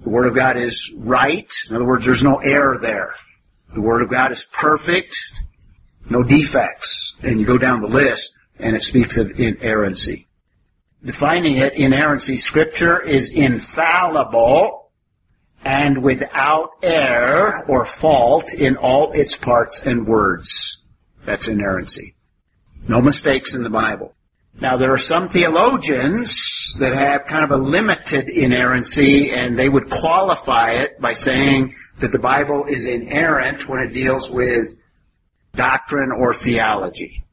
[0.04, 1.52] The Word of God is right.
[1.70, 3.16] In other words, there's no error there.
[3.74, 5.16] The Word of God is perfect,
[6.08, 7.16] no defects.
[7.24, 10.28] And you go down the list, and it speaks of inerrancy.
[11.04, 14.81] Defining it, inerrancy, Scripture is infallible
[15.64, 20.80] and without error or fault in all its parts and words.
[21.26, 22.16] That's inerrancy.
[22.88, 24.16] No mistakes in the Bible.
[24.60, 29.90] Now there are some theologians that have kind of a limited inerrancy and they would
[29.90, 34.76] qualify it by saying that the Bible is inerrant when it deals with
[35.54, 37.24] doctrine or theology.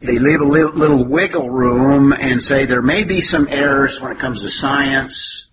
[0.00, 4.18] They leave a little, wiggle room and say there may be some errors when it
[4.18, 5.47] comes to science.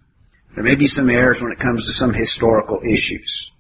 [0.56, 3.52] There may be some errors when it comes to some historical issues.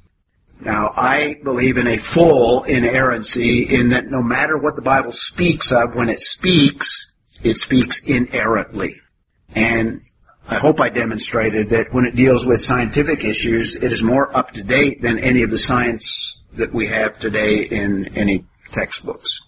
[0.61, 5.73] Now, I believe in a full inerrancy in that no matter what the Bible speaks
[5.73, 7.11] of, when it speaks,
[7.43, 9.01] it speaks inerrantly.
[9.53, 10.03] And
[10.47, 14.51] I hope I demonstrated that when it deals with scientific issues, it is more up
[14.51, 19.41] to date than any of the science that we have today in any textbooks.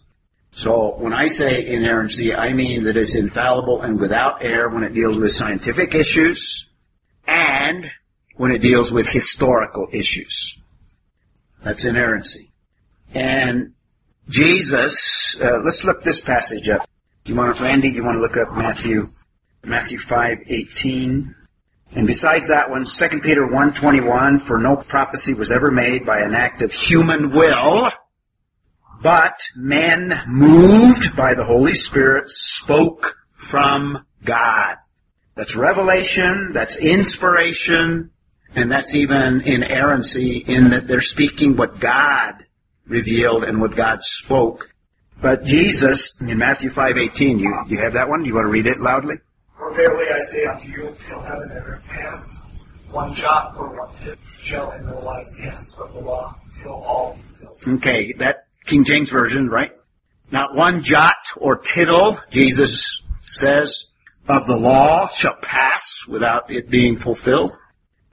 [0.52, 4.94] So when I say inerrancy, I mean that it's infallible and without error when it
[4.94, 6.67] deals with scientific issues
[7.28, 7.92] and
[8.36, 10.58] when it deals with historical issues.
[11.64, 12.52] That's inerrancy.
[13.14, 13.74] And
[14.30, 16.88] Jesus, uh, let's look this passage up.
[17.26, 19.10] You want, Randy, you want to look up Matthew,
[19.64, 21.36] Matthew 5, 18?
[21.96, 26.34] And besides that one, 2 Peter 1.21, for no prophecy was ever made by an
[26.34, 27.90] act of human will,
[29.02, 34.78] but men moved by the Holy Spirit spoke from God.
[35.38, 38.10] That's revelation, that's inspiration,
[38.56, 42.44] and that's even inerrancy in that they're speaking what God
[42.88, 44.74] revealed and what God spoke.
[45.22, 48.26] But Jesus, in Matthew 5.18, you, you have that one?
[48.26, 49.18] You want to read it loudly?
[49.56, 52.40] For verily I say unto you, till heaven and earth pass,
[52.90, 57.14] one jot or one tittle shall in no wise pass from the law till all
[57.14, 57.78] be fulfilled.
[57.78, 59.72] Okay, that King James Version, right?
[60.32, 63.86] Not one jot or tittle, Jesus says,
[64.28, 67.58] of the law shall pass without it being fulfilled.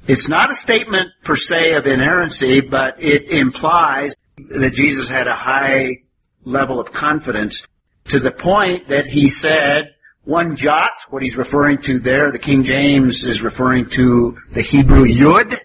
[0.07, 5.35] It's not a statement per se of inerrancy, but it implies that Jesus had a
[5.35, 5.99] high
[6.45, 7.67] level of confidence
[8.09, 9.95] to the point that he said,
[10.25, 15.07] one jot, what he's referring to there, the King James is referring to the Hebrew
[15.07, 15.59] yud,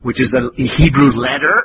[0.00, 1.64] which is a Hebrew letter.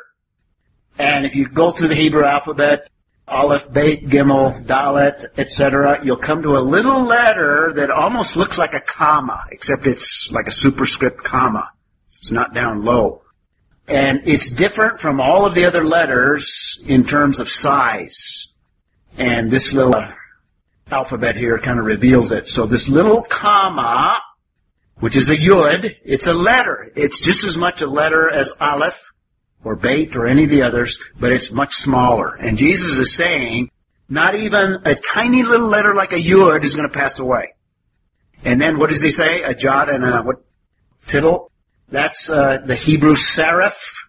[0.98, 2.90] And if you go through the Hebrew alphabet,
[3.30, 8.74] Aleph, Beit, Gimel, Dalet, etc., you'll come to a little letter that almost looks like
[8.74, 11.70] a comma, except it's like a superscript comma.
[12.18, 13.22] It's not down low.
[13.88, 18.50] And it's different from all of the other letters in terms of size.
[19.18, 19.96] And this little
[20.92, 22.50] alphabet here kind of reveals it.
[22.50, 24.22] So this little comma,
[25.00, 26.92] which is a yud, it's a letter.
[26.96, 29.09] It's just as much a letter as aleph
[29.64, 32.36] or beit or any of the others, but it's much smaller.
[32.40, 33.70] And Jesus is saying,
[34.08, 37.54] not even a tiny little letter like a yud is going to pass away.
[38.44, 39.44] And then what does he say?
[39.44, 40.38] A jot and a what?
[41.08, 41.52] Tittle?
[41.90, 44.06] That's uh, the Hebrew serif.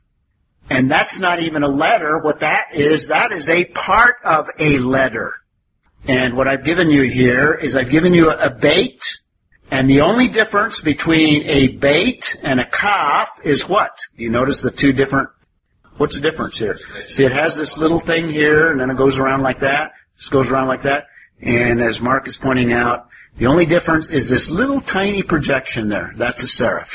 [0.69, 2.19] And that's not even a letter.
[2.19, 5.35] What that is, that is a part of a letter.
[6.07, 9.19] And what I've given you here is I've given you a beit,
[9.71, 13.99] and the only difference between a beit and a kaf is what?
[14.17, 15.29] You notice the two different,
[16.01, 16.79] what's the difference here?
[17.07, 19.93] See, it has this little thing here, and then it goes around like that.
[20.17, 21.09] This goes around like that.
[21.43, 26.15] And as Mark is pointing out, the only difference is this little tiny projection there.
[26.17, 26.95] That's a serif.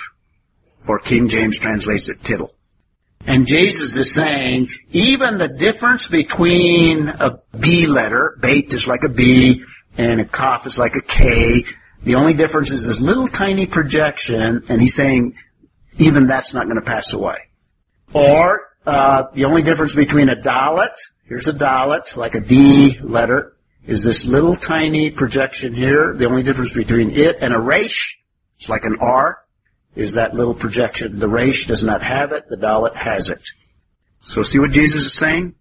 [0.87, 2.55] Or King James translates it tittle.
[3.27, 9.09] And Jesus is saying, even the difference between a B letter, beit is like a
[9.09, 9.63] B,
[9.97, 11.63] and a kaf is like a K,
[12.03, 15.33] the only difference is this little tiny projection, and he's saying,
[15.97, 17.37] even that's not going to pass away.
[18.13, 20.95] Or, uh, the only difference between a dalet,
[21.27, 23.55] here's a dalet, like a D letter,
[23.85, 26.13] is this little tiny projection here.
[26.13, 28.19] The only difference between it and a resh,
[28.57, 29.43] it's like an R,
[29.95, 31.19] is that little projection.
[31.19, 33.43] The resh does not have it, the dalet has it.
[34.21, 35.55] So see what Jesus is saying?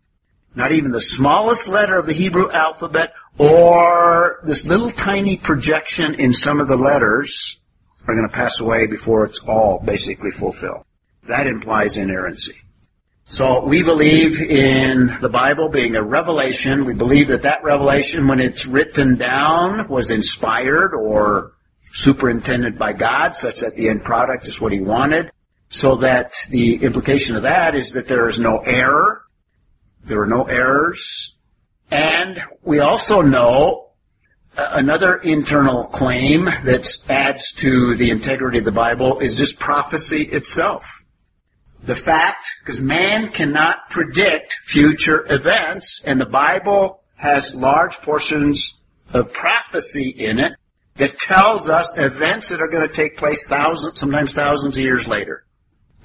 [0.54, 6.32] Not even the smallest letter of the Hebrew alphabet or this little tiny projection in
[6.32, 7.58] some of the letters
[8.06, 10.84] are going to pass away before it's all basically fulfilled.
[11.26, 12.60] That implies inerrancy.
[13.26, 16.84] So we believe in the Bible being a revelation.
[16.84, 21.52] We believe that that revelation, when it's written down, was inspired or
[21.92, 25.30] superintended by God, such that the end product is what He wanted.
[25.70, 29.24] So that the implication of that is that there is no error.
[30.04, 31.34] There are no errors.
[31.90, 33.90] And we also know
[34.56, 40.22] uh, another internal claim that adds to the integrity of the Bible is just prophecy
[40.22, 41.03] itself.
[41.84, 48.78] The fact, because man cannot predict future events, and the Bible has large portions
[49.12, 50.52] of prophecy in it
[50.96, 55.06] that tells us events that are going to take place thousands, sometimes thousands of years
[55.06, 55.44] later.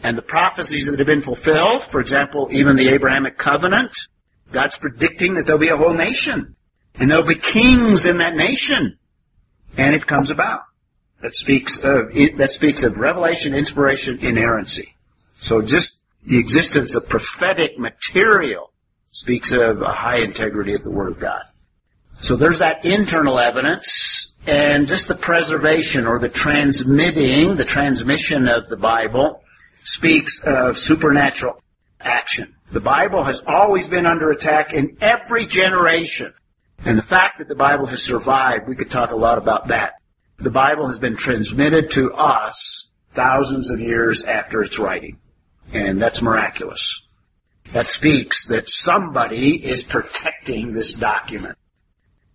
[0.04, 3.96] And the prophecies that have been fulfilled, for example, even the Abrahamic covenant,
[4.52, 6.56] God's predicting that there'll be a whole nation.
[6.96, 8.98] And there'll be kings in that nation.
[9.78, 10.62] and it comes about.
[11.22, 14.96] That speaks of that speaks of revelation, inspiration, inerrancy.
[15.40, 18.72] So just the existence of prophetic material
[19.12, 21.44] speaks of a high integrity of the Word of God.
[22.20, 28.68] So there's that internal evidence and just the preservation or the transmitting, the transmission of
[28.70, 29.42] the Bible
[29.84, 31.64] speaks of supernatural
[32.00, 32.56] action.
[32.72, 36.34] The Bible has always been under attack in every generation.
[36.86, 39.94] And the fact that the Bible has survived, we could talk a lot about that.
[40.38, 45.18] The Bible has been transmitted to us thousands of years after its writing.
[45.74, 47.04] And that's miraculous.
[47.74, 51.58] That speaks that somebody is protecting this document.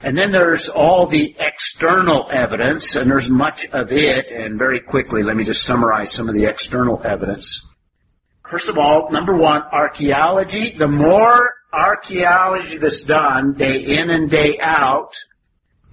[0.00, 5.22] And then there's all the external evidence, and there's much of it, and very quickly,
[5.22, 7.64] let me just summarize some of the external evidence.
[8.46, 10.76] First of all, number one, archaeology.
[10.76, 15.16] The more archaeology that's done day in and day out,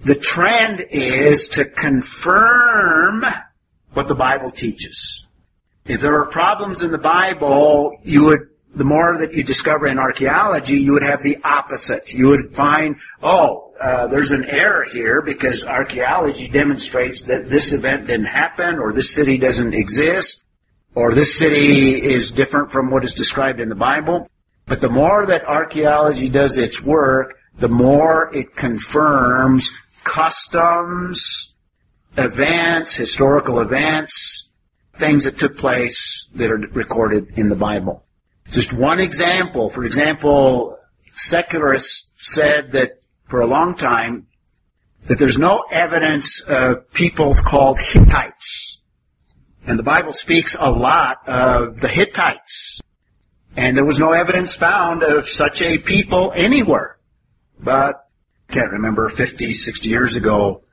[0.04, 3.24] the trend is to confirm
[3.94, 5.21] what the Bible teaches.
[5.86, 9.98] If there are problems in the Bible, you would, the more that you discover in
[9.98, 12.14] archaeology, you would have the opposite.
[12.14, 18.08] You would find, oh, uh, there's an error here because archaeology demonstrates that this event
[18.08, 20.44] didn't happen or this city doesn't exist
[20.94, 24.30] or this city is different from what is described in the Bible.
[24.68, 29.72] But the more that archaeology does its work, the more it confirms
[30.04, 31.54] customs,
[32.18, 34.51] events, historical events,
[35.02, 38.06] things that took place that are recorded in the Bible.
[38.52, 39.70] Just one example.
[39.70, 40.78] For example,
[41.16, 44.28] secularists said that for a long time
[45.08, 48.80] that there's no evidence of people called Hittites.
[49.66, 52.80] And the Bible speaks a lot of the Hittites.
[53.56, 57.00] And there was no evidence found of such a people anywhere.
[57.60, 57.96] But
[58.50, 60.64] can't remember 50, 60 years ago,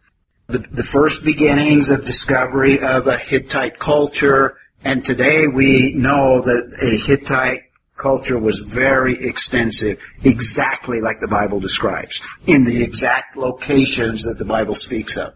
[0.49, 6.72] the, the first beginnings of discovery of a Hittite culture, and today we know that
[6.82, 7.64] a Hittite
[7.99, 14.46] culture was very extensive, exactly like the Bible describes, in the exact locations that the
[14.46, 15.34] Bible speaks of.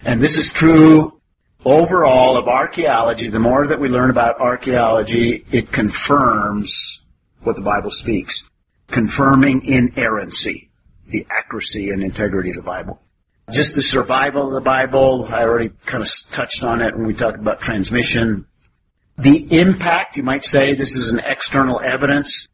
[0.00, 1.20] And this is true
[1.62, 3.28] overall of archaeology.
[3.28, 7.02] The more that we learn about archaeology, it confirms
[7.42, 8.42] what the Bible speaks,
[8.86, 10.70] confirming inerrancy
[11.08, 13.02] the accuracy and integrity of the Bible.
[13.52, 17.14] Just the survival of the Bible, I already kind of touched on it when we
[17.14, 18.46] talked about transmission.
[19.18, 22.48] The impact, you might say this is an external evidence.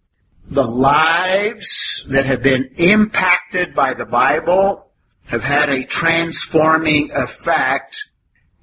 [0.47, 4.91] The lives that have been impacted by the Bible
[5.25, 8.09] have had a transforming effect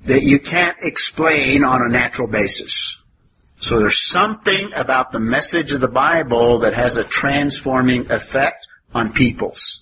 [0.05, 2.99] that you can't explain on a natural basis.
[3.59, 9.13] So there's something about the message of the Bible that has a transforming effect on
[9.13, 9.81] peoples.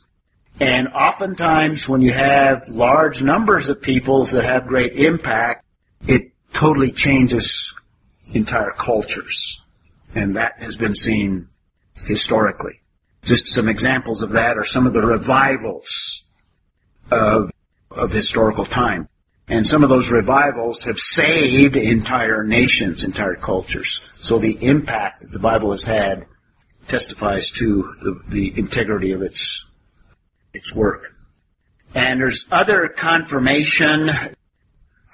[0.60, 5.66] And oftentimes when you have large numbers of peoples that have great impact,
[6.08, 7.74] it totally changes
[8.34, 9.62] entire cultures.
[10.16, 11.49] And that has been seen
[12.05, 12.82] historically.
[13.22, 16.24] Just some examples of that are some of the revivals
[17.12, 17.51] of,
[17.91, 19.10] of historical time.
[19.47, 24.01] And some of those revivals have saved entire nations, entire cultures.
[24.16, 26.26] So the impact that the Bible has had
[26.88, 29.66] testifies to the, the integrity of its
[30.58, 31.16] its work.
[31.93, 34.12] And there's other confirmation,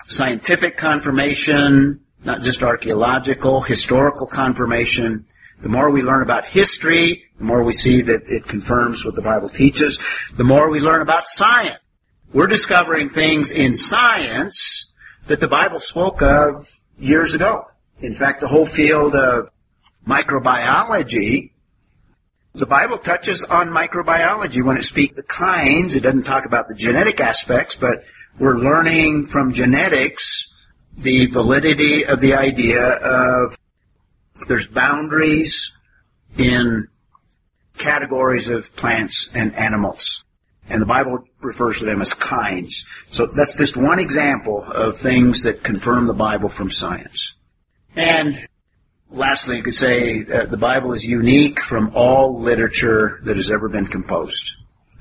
[0.08, 5.26] scientific confirmation, not just archaeological, historical confirmation.
[5.62, 9.22] The more we learn about history, the more we see that it confirms what the
[9.22, 10.00] Bible teaches.
[10.36, 11.78] The more we learn about science.
[12.34, 14.92] We're discovering things in science
[15.28, 16.68] that the Bible spoke of
[16.98, 17.66] years ago.
[18.00, 19.50] In fact, the whole field of
[20.08, 21.53] microbiology
[22.54, 25.96] the Bible touches on microbiology when it speaks the kinds.
[25.96, 28.04] It doesn't talk about the genetic aspects, but
[28.40, 30.50] we're learning from genetics
[30.96, 33.58] the validity of the idea of
[34.48, 35.74] there's boundaries
[36.38, 36.88] in
[37.78, 40.24] categories of plants and animals.
[40.70, 42.86] And the Bible refers to them as kinds.
[43.12, 47.34] So that's just one example of things that confirm the Bible from science.
[47.96, 48.48] And
[49.14, 53.70] lastly, you could say uh, the Bible is unique from all literature that has ever
[53.70, 54.56] been composed.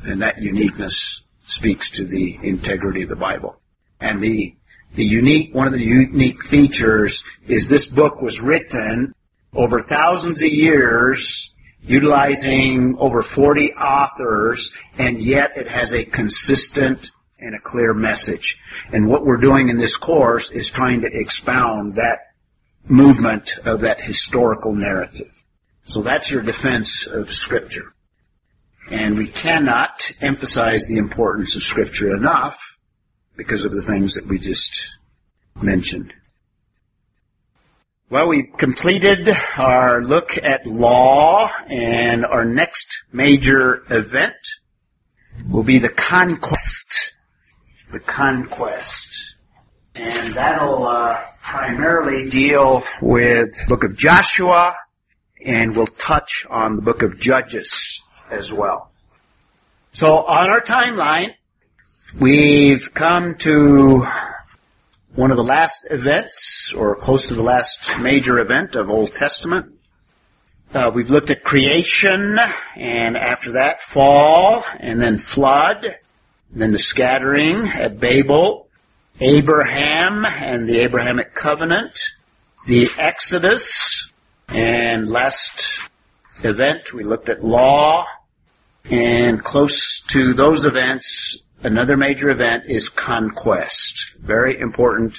[0.04, 3.60] And that uniqueness speaks to the integrity of the Bible.
[4.00, 4.54] And the,
[4.94, 9.12] the unique, one of the unique features is this book was written
[9.54, 11.52] over thousands of years
[11.82, 18.58] utilizing over 40 authors and yet it has a consistent and a clear message.
[18.92, 22.31] And what we're doing in this course is trying to expound that
[22.84, 25.32] movement of that historical narrative.
[25.84, 27.94] So that's your defense of Scripture.
[28.90, 32.78] And we cannot emphasize the importance of Scripture enough
[33.36, 34.86] because of the things that we just
[35.60, 36.12] mentioned.
[38.10, 44.36] Well, we've completed our look at law and our next major event
[45.48, 47.14] will be the conquest.
[47.90, 49.31] The conquest.
[49.94, 54.76] And that'll uh, primarily deal with the book of Joshua
[55.44, 58.90] and we'll touch on the book of Judges as well.
[59.92, 61.34] So on our timeline,
[62.18, 64.06] we've come to
[65.14, 69.74] one of the last events, or close to the last major event of Old Testament.
[70.72, 72.38] Uh, we've looked at creation,
[72.76, 78.68] and after that, fall, and then flood, and then the scattering at Babel,
[79.22, 81.96] Abraham and the Abrahamic covenant,
[82.66, 84.10] the Exodus,
[84.48, 85.78] and last
[86.42, 88.04] event we looked at law,
[88.84, 94.16] and close to those events, another major event is conquest.
[94.18, 95.16] Very important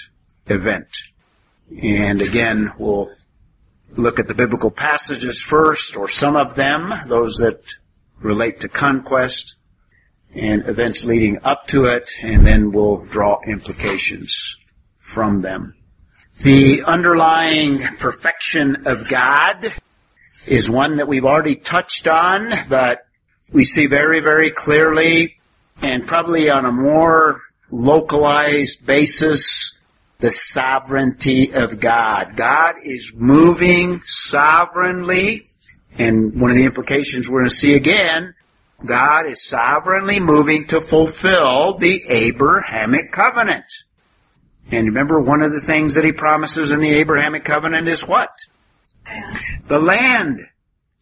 [0.48, 0.90] event.
[1.82, 3.10] And again, we'll
[3.96, 7.62] look at the biblical passages first, or some of them, those that
[8.20, 9.56] relate to conquest,
[10.36, 14.58] and events leading up to it, and then we'll draw implications
[14.98, 15.76] from them.
[16.42, 19.74] The underlying perfection of God
[20.48, 23.06] is one that we've already touched on, but
[23.52, 25.36] we see very, very clearly
[25.82, 29.78] and probably on a more localized basis
[30.20, 32.36] the sovereignty of God.
[32.38, 35.46] God is moving sovereignly,
[35.98, 38.34] and one of the implications we're going to see again,
[38.86, 43.66] God is sovereignly moving to fulfill the Abrahamic covenant.
[44.72, 48.30] And remember, one of the things that he promises in the Abrahamic covenant is what?
[49.68, 50.42] The land.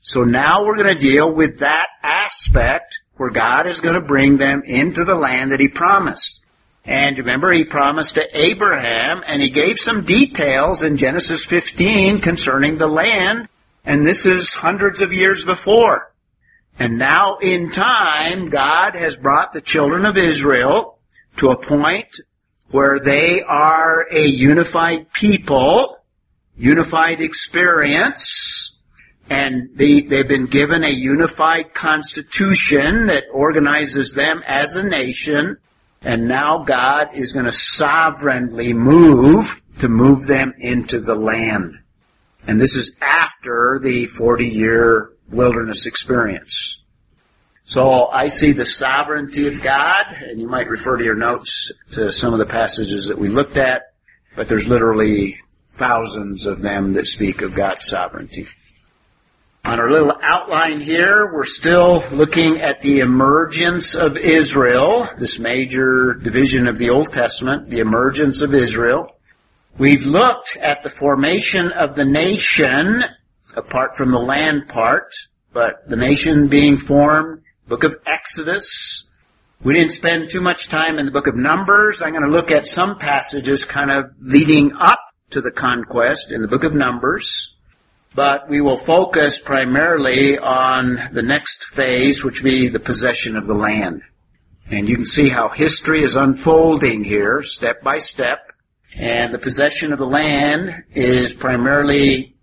[0.01, 4.38] So now we're going to deal with that aspect where God is going to bring
[4.38, 6.39] them into the land that he promised.
[6.84, 12.77] And remember, he promised to Abraham, and he gave some details in Genesis 15 concerning
[12.77, 13.47] the land,
[13.86, 16.11] and this is hundreds of years before.
[16.82, 20.97] And now in time, God has brought the children of Israel
[21.38, 22.21] to a point
[22.71, 25.99] where they are a unified people,
[26.57, 28.75] unified experience,
[29.29, 35.57] and they, they've been given a unified constitution that organizes them as a nation,
[36.01, 41.77] and now God is going to sovereignly move to move them into the land.
[42.47, 46.77] And this is after the 40 year wilderness experience.
[47.63, 52.11] So I see the sovereignty of God, and you might refer to your notes to
[52.11, 53.93] some of the passages that we looked at,
[54.36, 55.38] but there's literally
[55.75, 58.47] thousands of them that speak of God's sovereignty.
[59.63, 66.15] On our little outline here, we're still looking at the emergence of Israel, this major
[66.15, 69.15] division of the Old Testament, the emergence of Israel.
[69.77, 73.03] We've looked at the formation of the nation,
[73.55, 75.13] apart from the land part,
[75.53, 79.07] but the nation being formed, book of Exodus.
[79.63, 82.01] We didn't spend too much time in the book of Numbers.
[82.01, 84.99] I'm going to look at some passages kind of leading up
[85.31, 87.55] to the conquest in the book of Numbers
[88.13, 93.53] but we will focus primarily on the next phase, which be the possession of the
[93.53, 94.01] land.
[94.69, 98.51] And you can see how history is unfolding here, step by step.
[98.97, 102.35] And the possession of the land is primarily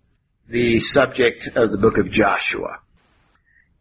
[0.49, 2.79] the subject of the book of Joshua.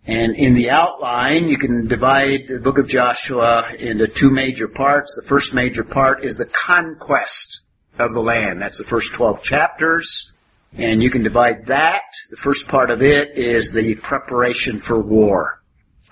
[0.06, 5.14] And in the outline, you can divide the book of Joshua into two major parts.
[5.16, 7.62] The first major part is the conquest
[7.98, 8.60] of the land.
[8.60, 10.30] That's the first 12 chapters.
[10.76, 12.02] And you can divide that.
[12.30, 15.62] The first part of it is the preparation for war.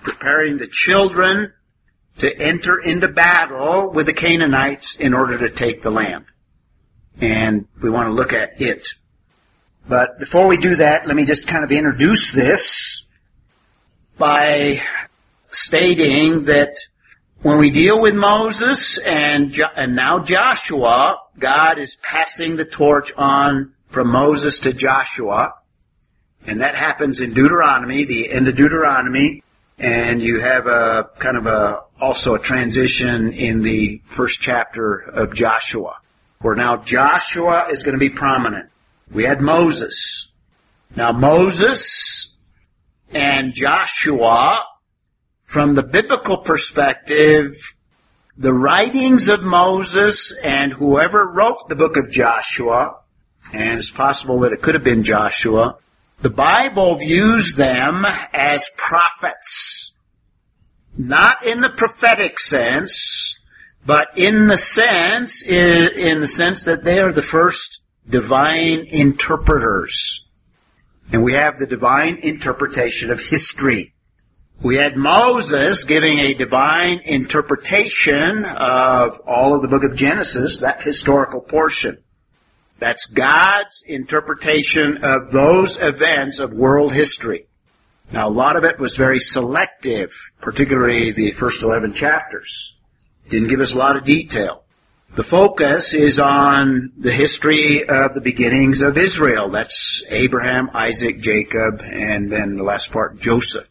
[0.01, 1.53] Preparing the children
[2.17, 6.25] to enter into battle with the Canaanites in order to take the land.
[7.21, 8.87] And we want to look at it.
[9.87, 13.05] But before we do that, let me just kind of introduce this
[14.17, 14.81] by
[15.49, 16.75] stating that
[17.41, 23.13] when we deal with Moses and, jo- and now Joshua, God is passing the torch
[23.15, 25.53] on from Moses to Joshua,
[26.45, 29.43] and that happens in Deuteronomy, the end of Deuteronomy,
[29.79, 35.33] and you have a kind of a also a transition in the first chapter of
[35.33, 35.97] Joshua,
[36.41, 38.69] where now Joshua is going to be prominent.
[39.11, 40.27] We had Moses.
[40.95, 42.33] Now Moses
[43.09, 44.63] and Joshua,
[45.45, 47.55] from the biblical perspective,
[48.37, 52.97] the writings of Moses and whoever wrote the book of Joshua
[53.53, 55.77] and it's possible that it could have been Joshua.
[56.21, 59.93] The Bible views them as prophets.
[60.97, 63.37] Not in the prophetic sense,
[63.85, 70.25] but in the sense, in, the sense that they are the first divine interpreters.
[71.11, 73.93] And we have the divine interpretation of history.
[74.61, 80.81] We had Moses giving a divine interpretation of all of the book of Genesis, that
[80.81, 81.99] historical portion.
[82.79, 87.47] That's God's interpretation of those events of world history.
[88.11, 92.75] Now, a lot of it was very selective, particularly the first 11 chapters.
[93.29, 94.63] Didn't give us a lot of detail.
[95.17, 99.49] The focus is on the history of the beginnings of Israel.
[99.49, 103.67] That's Abraham, Isaac, Jacob, and then the last part, Joseph.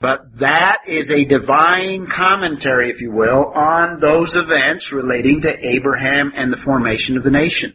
[0.00, 6.32] But that is a divine commentary, if you will, on those events relating to Abraham
[6.34, 7.74] and the formation of the nation.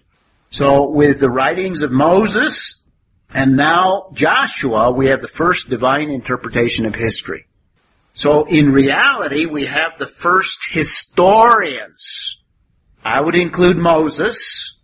[0.50, 2.82] So with the writings of Moses
[3.30, 7.46] and now Joshua, we have the first divine interpretation of history.
[8.16, 12.40] So in reality, we have the first historians.
[13.06, 14.78] I would include Moses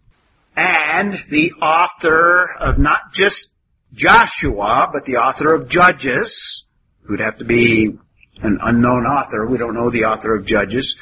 [0.55, 3.49] and the author of not just
[3.93, 6.65] Joshua, but the author of Judges,
[7.03, 7.97] who'd have to be
[8.41, 9.47] an unknown author.
[9.47, 10.97] We don't know the author of Judges.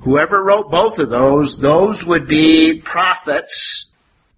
[0.00, 3.86] Whoever wrote both of those, those would be prophets,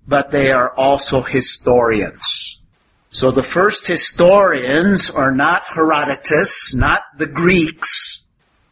[0.06, 2.58] but they are also historians.
[3.10, 8.20] So the first historians are not Herodotus, not the Greeks.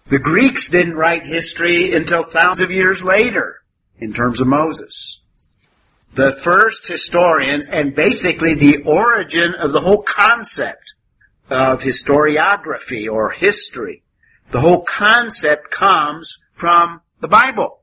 [0.08, 3.60] The Greeks didn't write history until thousands of years later
[3.98, 5.20] in terms of Moses.
[6.14, 10.94] The first historians and basically the origin of the whole concept
[11.50, 14.02] of historiography or history.
[14.50, 17.78] The whole concept comes from the Bible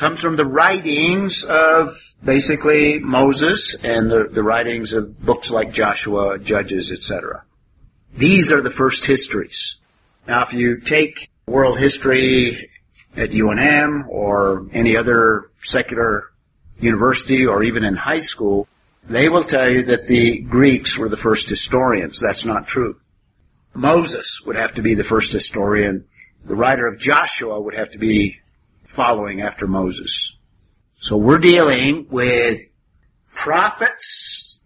[0.00, 1.94] comes from the writings of
[2.24, 7.44] basically Moses and the, the writings of books like Joshua, Judges, etc.
[8.16, 9.76] These are the first histories.
[10.26, 12.70] Now, if you take world history
[13.16, 16.30] at UNM or any other secular
[16.78, 18.68] university or even in high school,
[19.02, 22.20] they will tell you that the Greeks were the first historians.
[22.20, 23.00] That's not true.
[23.74, 26.06] Moses would have to be the first historian.
[26.44, 28.38] The writer of Joshua would have to be
[28.84, 30.36] following after Moses.
[30.96, 32.60] So we're dealing with
[33.32, 34.60] prophets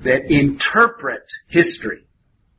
[0.00, 2.06] that interpret history.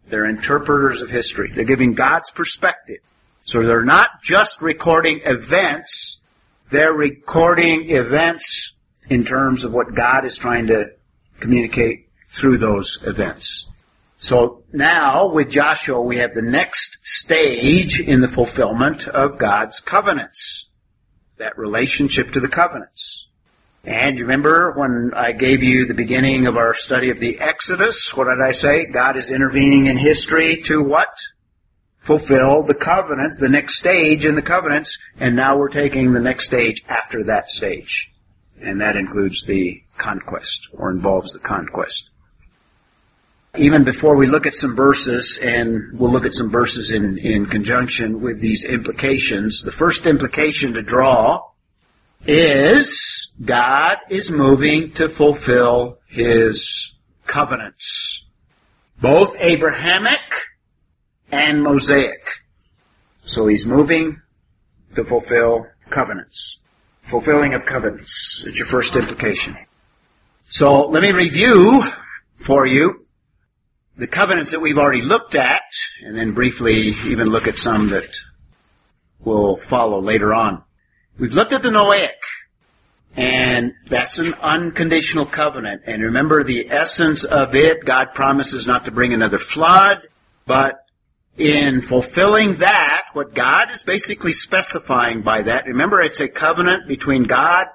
[0.08, 1.52] They're interpreters of history.
[1.54, 3.00] They're giving God's perspective.
[3.44, 6.20] So they're not just recording events,
[6.72, 8.74] they're recording events
[9.10, 10.92] in terms of what God is trying to
[11.40, 13.68] communicate through those events.
[14.18, 20.68] So now with Joshua we have the next stage in the fulfillment of God's covenants
[21.38, 23.28] that relationship to the covenants.
[23.84, 28.16] And you remember when I gave you the beginning of our study of the Exodus,
[28.16, 28.86] what did I say?
[28.86, 31.14] God is intervening in history to what?
[32.04, 36.46] Fulfill the covenants, the next stage in the covenants, and now we're taking the next
[36.46, 38.12] stage after that stage.
[38.62, 42.10] And that includes the conquest, or involves the conquest.
[43.56, 47.46] Even before we look at some verses, and we'll look at some verses in, in
[47.46, 51.52] conjunction with these implications, the first implication to draw
[52.26, 56.94] is God is moving to fulfill His
[57.26, 58.26] covenants.
[59.00, 60.20] Both Abrahamic
[61.34, 62.24] and Mosaic.
[63.22, 64.22] So He's moving
[64.96, 66.60] to fulfill covenants.
[67.02, 69.58] Fulfilling of covenants is your first implication.
[70.50, 71.84] So let me review
[72.38, 73.04] for you
[73.98, 75.64] the covenants that we've already looked at,
[76.04, 78.16] and then briefly even look at some that
[79.20, 80.64] will follow later on.
[81.18, 82.10] We've looked at the Noahic,
[83.16, 85.84] and that's an unconditional covenant.
[85.86, 90.02] And remember the essence of it, God promises not to bring another flood,
[90.46, 90.83] but
[91.38, 97.24] in fulfilling that, what God is basically specifying by that, remember it's a covenant between
[97.24, 97.68] God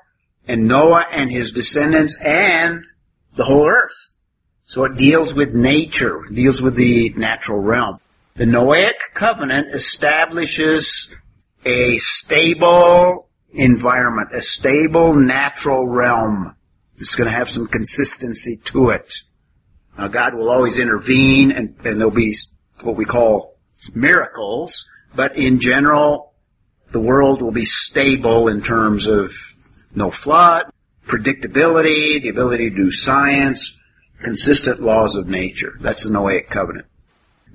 [0.47, 2.85] and Noah and his descendants and
[3.35, 4.15] the whole earth.
[4.65, 8.01] So it deals with nature, deals with the natural realm.
[8.37, 11.09] The Noahic covenant establishes
[11.65, 16.55] a stable environment, a stable natural realm.
[16.99, 19.23] It's going to have some consistency to it.
[19.97, 22.37] Now God will always intervene and, and there'll be
[22.83, 23.57] what we call
[23.95, 26.33] miracles, but in general,
[26.91, 29.33] the world will be stable in terms of
[29.95, 30.67] no flood,
[31.07, 33.77] predictability, the ability to do science,
[34.23, 35.77] consistent laws of nature.
[35.81, 36.87] That's the Noahic covenant.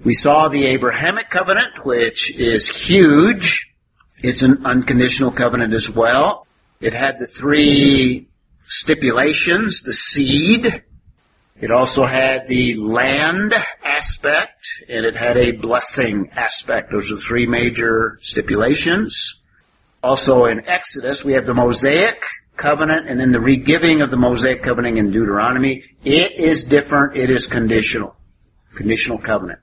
[0.04, 3.70] We saw the Abrahamic covenant, which is huge.
[4.18, 6.48] It's an unconditional covenant as well.
[6.80, 8.28] It had the three
[8.66, 10.84] stipulations, the seed.
[11.60, 16.92] It also had the land aspect, and it had a blessing aspect.
[16.92, 19.40] Those are three major stipulations.
[20.04, 22.26] Also in Exodus, we have the Mosaic
[22.58, 25.84] covenant and then the regiving of the Mosaic covenant in Deuteronomy.
[26.04, 27.16] It is different.
[27.16, 28.16] It is conditional.
[28.76, 29.60] Conditional covenant.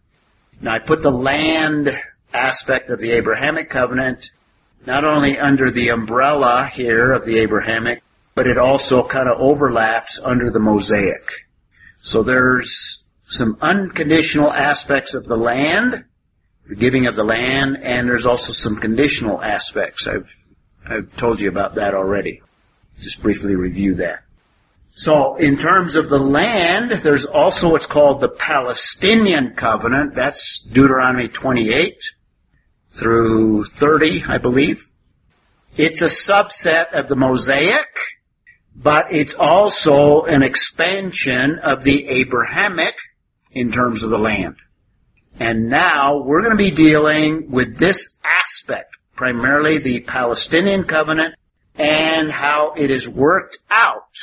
[0.61, 2.01] Now I put the land
[2.32, 4.30] aspect of the Abrahamic covenant
[4.86, 8.03] not only under the umbrella here of the Abrahamic,
[8.34, 11.47] but it also kind of overlaps under the Mosaic.
[12.03, 16.05] So there's some unconditional aspects of the land,
[16.68, 20.07] the giving of the land, and there's also some conditional aspects.
[20.07, 20.28] I've,
[20.86, 22.42] I've told you about that already.
[23.01, 24.24] Just briefly review that.
[24.92, 30.14] So in terms of the land, there's also what's called the Palestinian covenant.
[30.14, 32.03] That's Deuteronomy 28
[32.88, 34.90] through 30, I believe.
[35.76, 37.88] It's a subset of the Mosaic,
[38.74, 42.96] but it's also an expansion of the Abrahamic
[43.52, 44.56] in terms of the land.
[45.38, 51.34] And now we're going to be dealing with this aspect, primarily the Palestinian covenant
[51.74, 54.16] and how it is worked out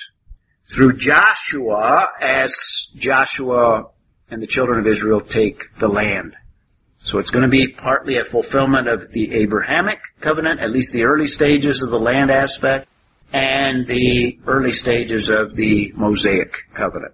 [0.71, 3.89] through Joshua as Joshua
[4.29, 6.35] and the children of Israel take the land.
[6.99, 11.05] So it's going to be partly a fulfillment of the Abrahamic covenant, at least the
[11.05, 12.87] early stages of the land aspect,
[13.33, 17.13] and the early stages of the Mosaic covenant.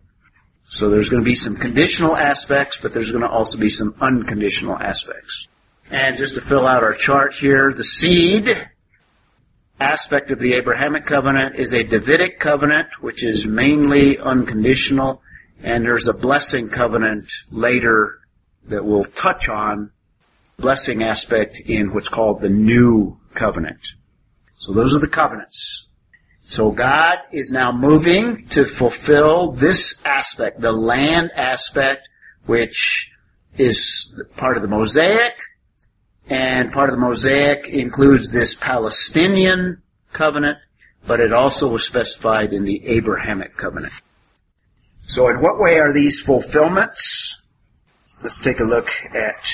[0.66, 3.95] So there's going to be some conditional aspects, but there's going to also be some
[3.99, 5.47] unconditional aspects.
[5.91, 8.70] And just to fill out our chart here, the seed
[9.80, 15.22] aspect of the Abrahamic covenant is a Davidic covenant, which is mainly unconditional,
[15.61, 18.20] and there's a blessing covenant later
[18.66, 19.91] that we'll touch on
[20.57, 23.93] blessing aspect in what's called the new covenant.
[24.57, 25.88] So those are the covenants.
[26.45, 32.07] So God is now moving to fulfill this aspect, the land aspect,
[32.45, 33.11] which
[33.57, 35.33] is part of the Mosaic,
[36.27, 39.81] and part of the Mosaic includes this Palestinian
[40.11, 40.57] covenant,
[41.05, 43.93] but it also was specified in the Abrahamic covenant.
[45.05, 47.41] So in what way are these fulfillments?
[48.21, 49.53] Let's take a look at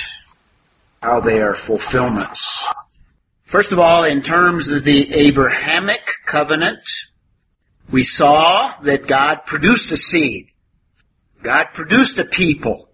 [1.02, 2.68] how they are fulfillments.
[3.50, 6.88] First of all, in terms of the Abrahamic covenant,
[7.90, 10.52] we saw that God produced a seed.
[11.42, 12.92] God produced a people.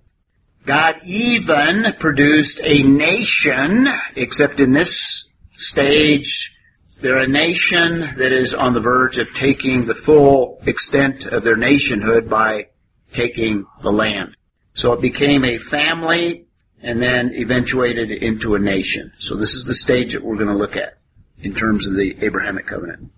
[0.66, 6.54] God even produced a nation, except in this stage,
[7.02, 11.58] they're a nation that is on the verge of taking the full extent of their
[11.58, 12.68] nationhood by
[13.12, 14.38] taking the land.
[14.74, 16.45] So it became a family
[16.82, 19.12] and then eventuated into a nation.
[19.18, 20.98] So this is the stage that we're going to look at
[21.42, 23.12] in terms of the Abrahamic covenant.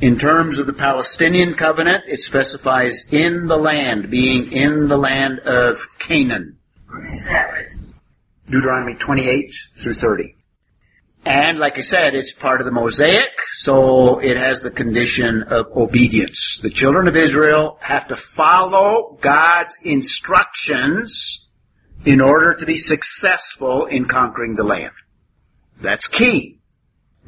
[0.00, 5.38] In terms of the Palestinian covenant, it specifies in the land, being in the land
[5.40, 6.58] of Canaan.
[8.50, 10.34] Deuteronomy 28 through 30.
[11.24, 15.66] And like I said, it's part of the Mosaic, so it has the condition of
[15.74, 16.58] obedience.
[16.60, 21.43] The children of Israel have to follow God's instructions
[22.04, 24.92] in order to be successful in conquering the land.
[25.80, 26.58] That's key.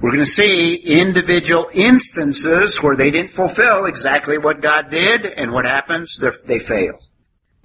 [0.01, 5.53] We're going to see individual instances where they didn't fulfill exactly what God did, and
[5.53, 6.18] what happens?
[6.18, 6.99] They're, they fail.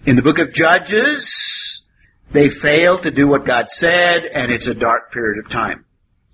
[0.06, 1.84] In the book of Judges,
[2.32, 5.86] they fail to do what God said, and it's a dark period of time.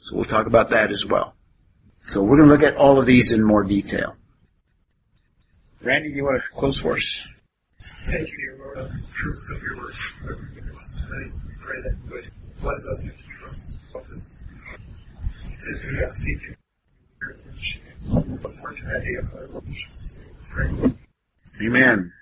[0.01, 1.33] So we'll talk about that as well.
[2.09, 4.15] So we're going to look at all of these in more detail.
[5.81, 7.23] Randy, do you want to close for us?
[8.05, 9.93] Thank you, Lord, of the truths of your word.
[10.77, 11.31] Us tonight.
[11.47, 14.43] We pray that you would bless us and keep us focused
[15.67, 16.55] as we have seen you.
[18.13, 18.45] Of
[19.33, 20.25] our Lord Jesus'
[20.55, 20.97] name.
[21.61, 22.13] Amen.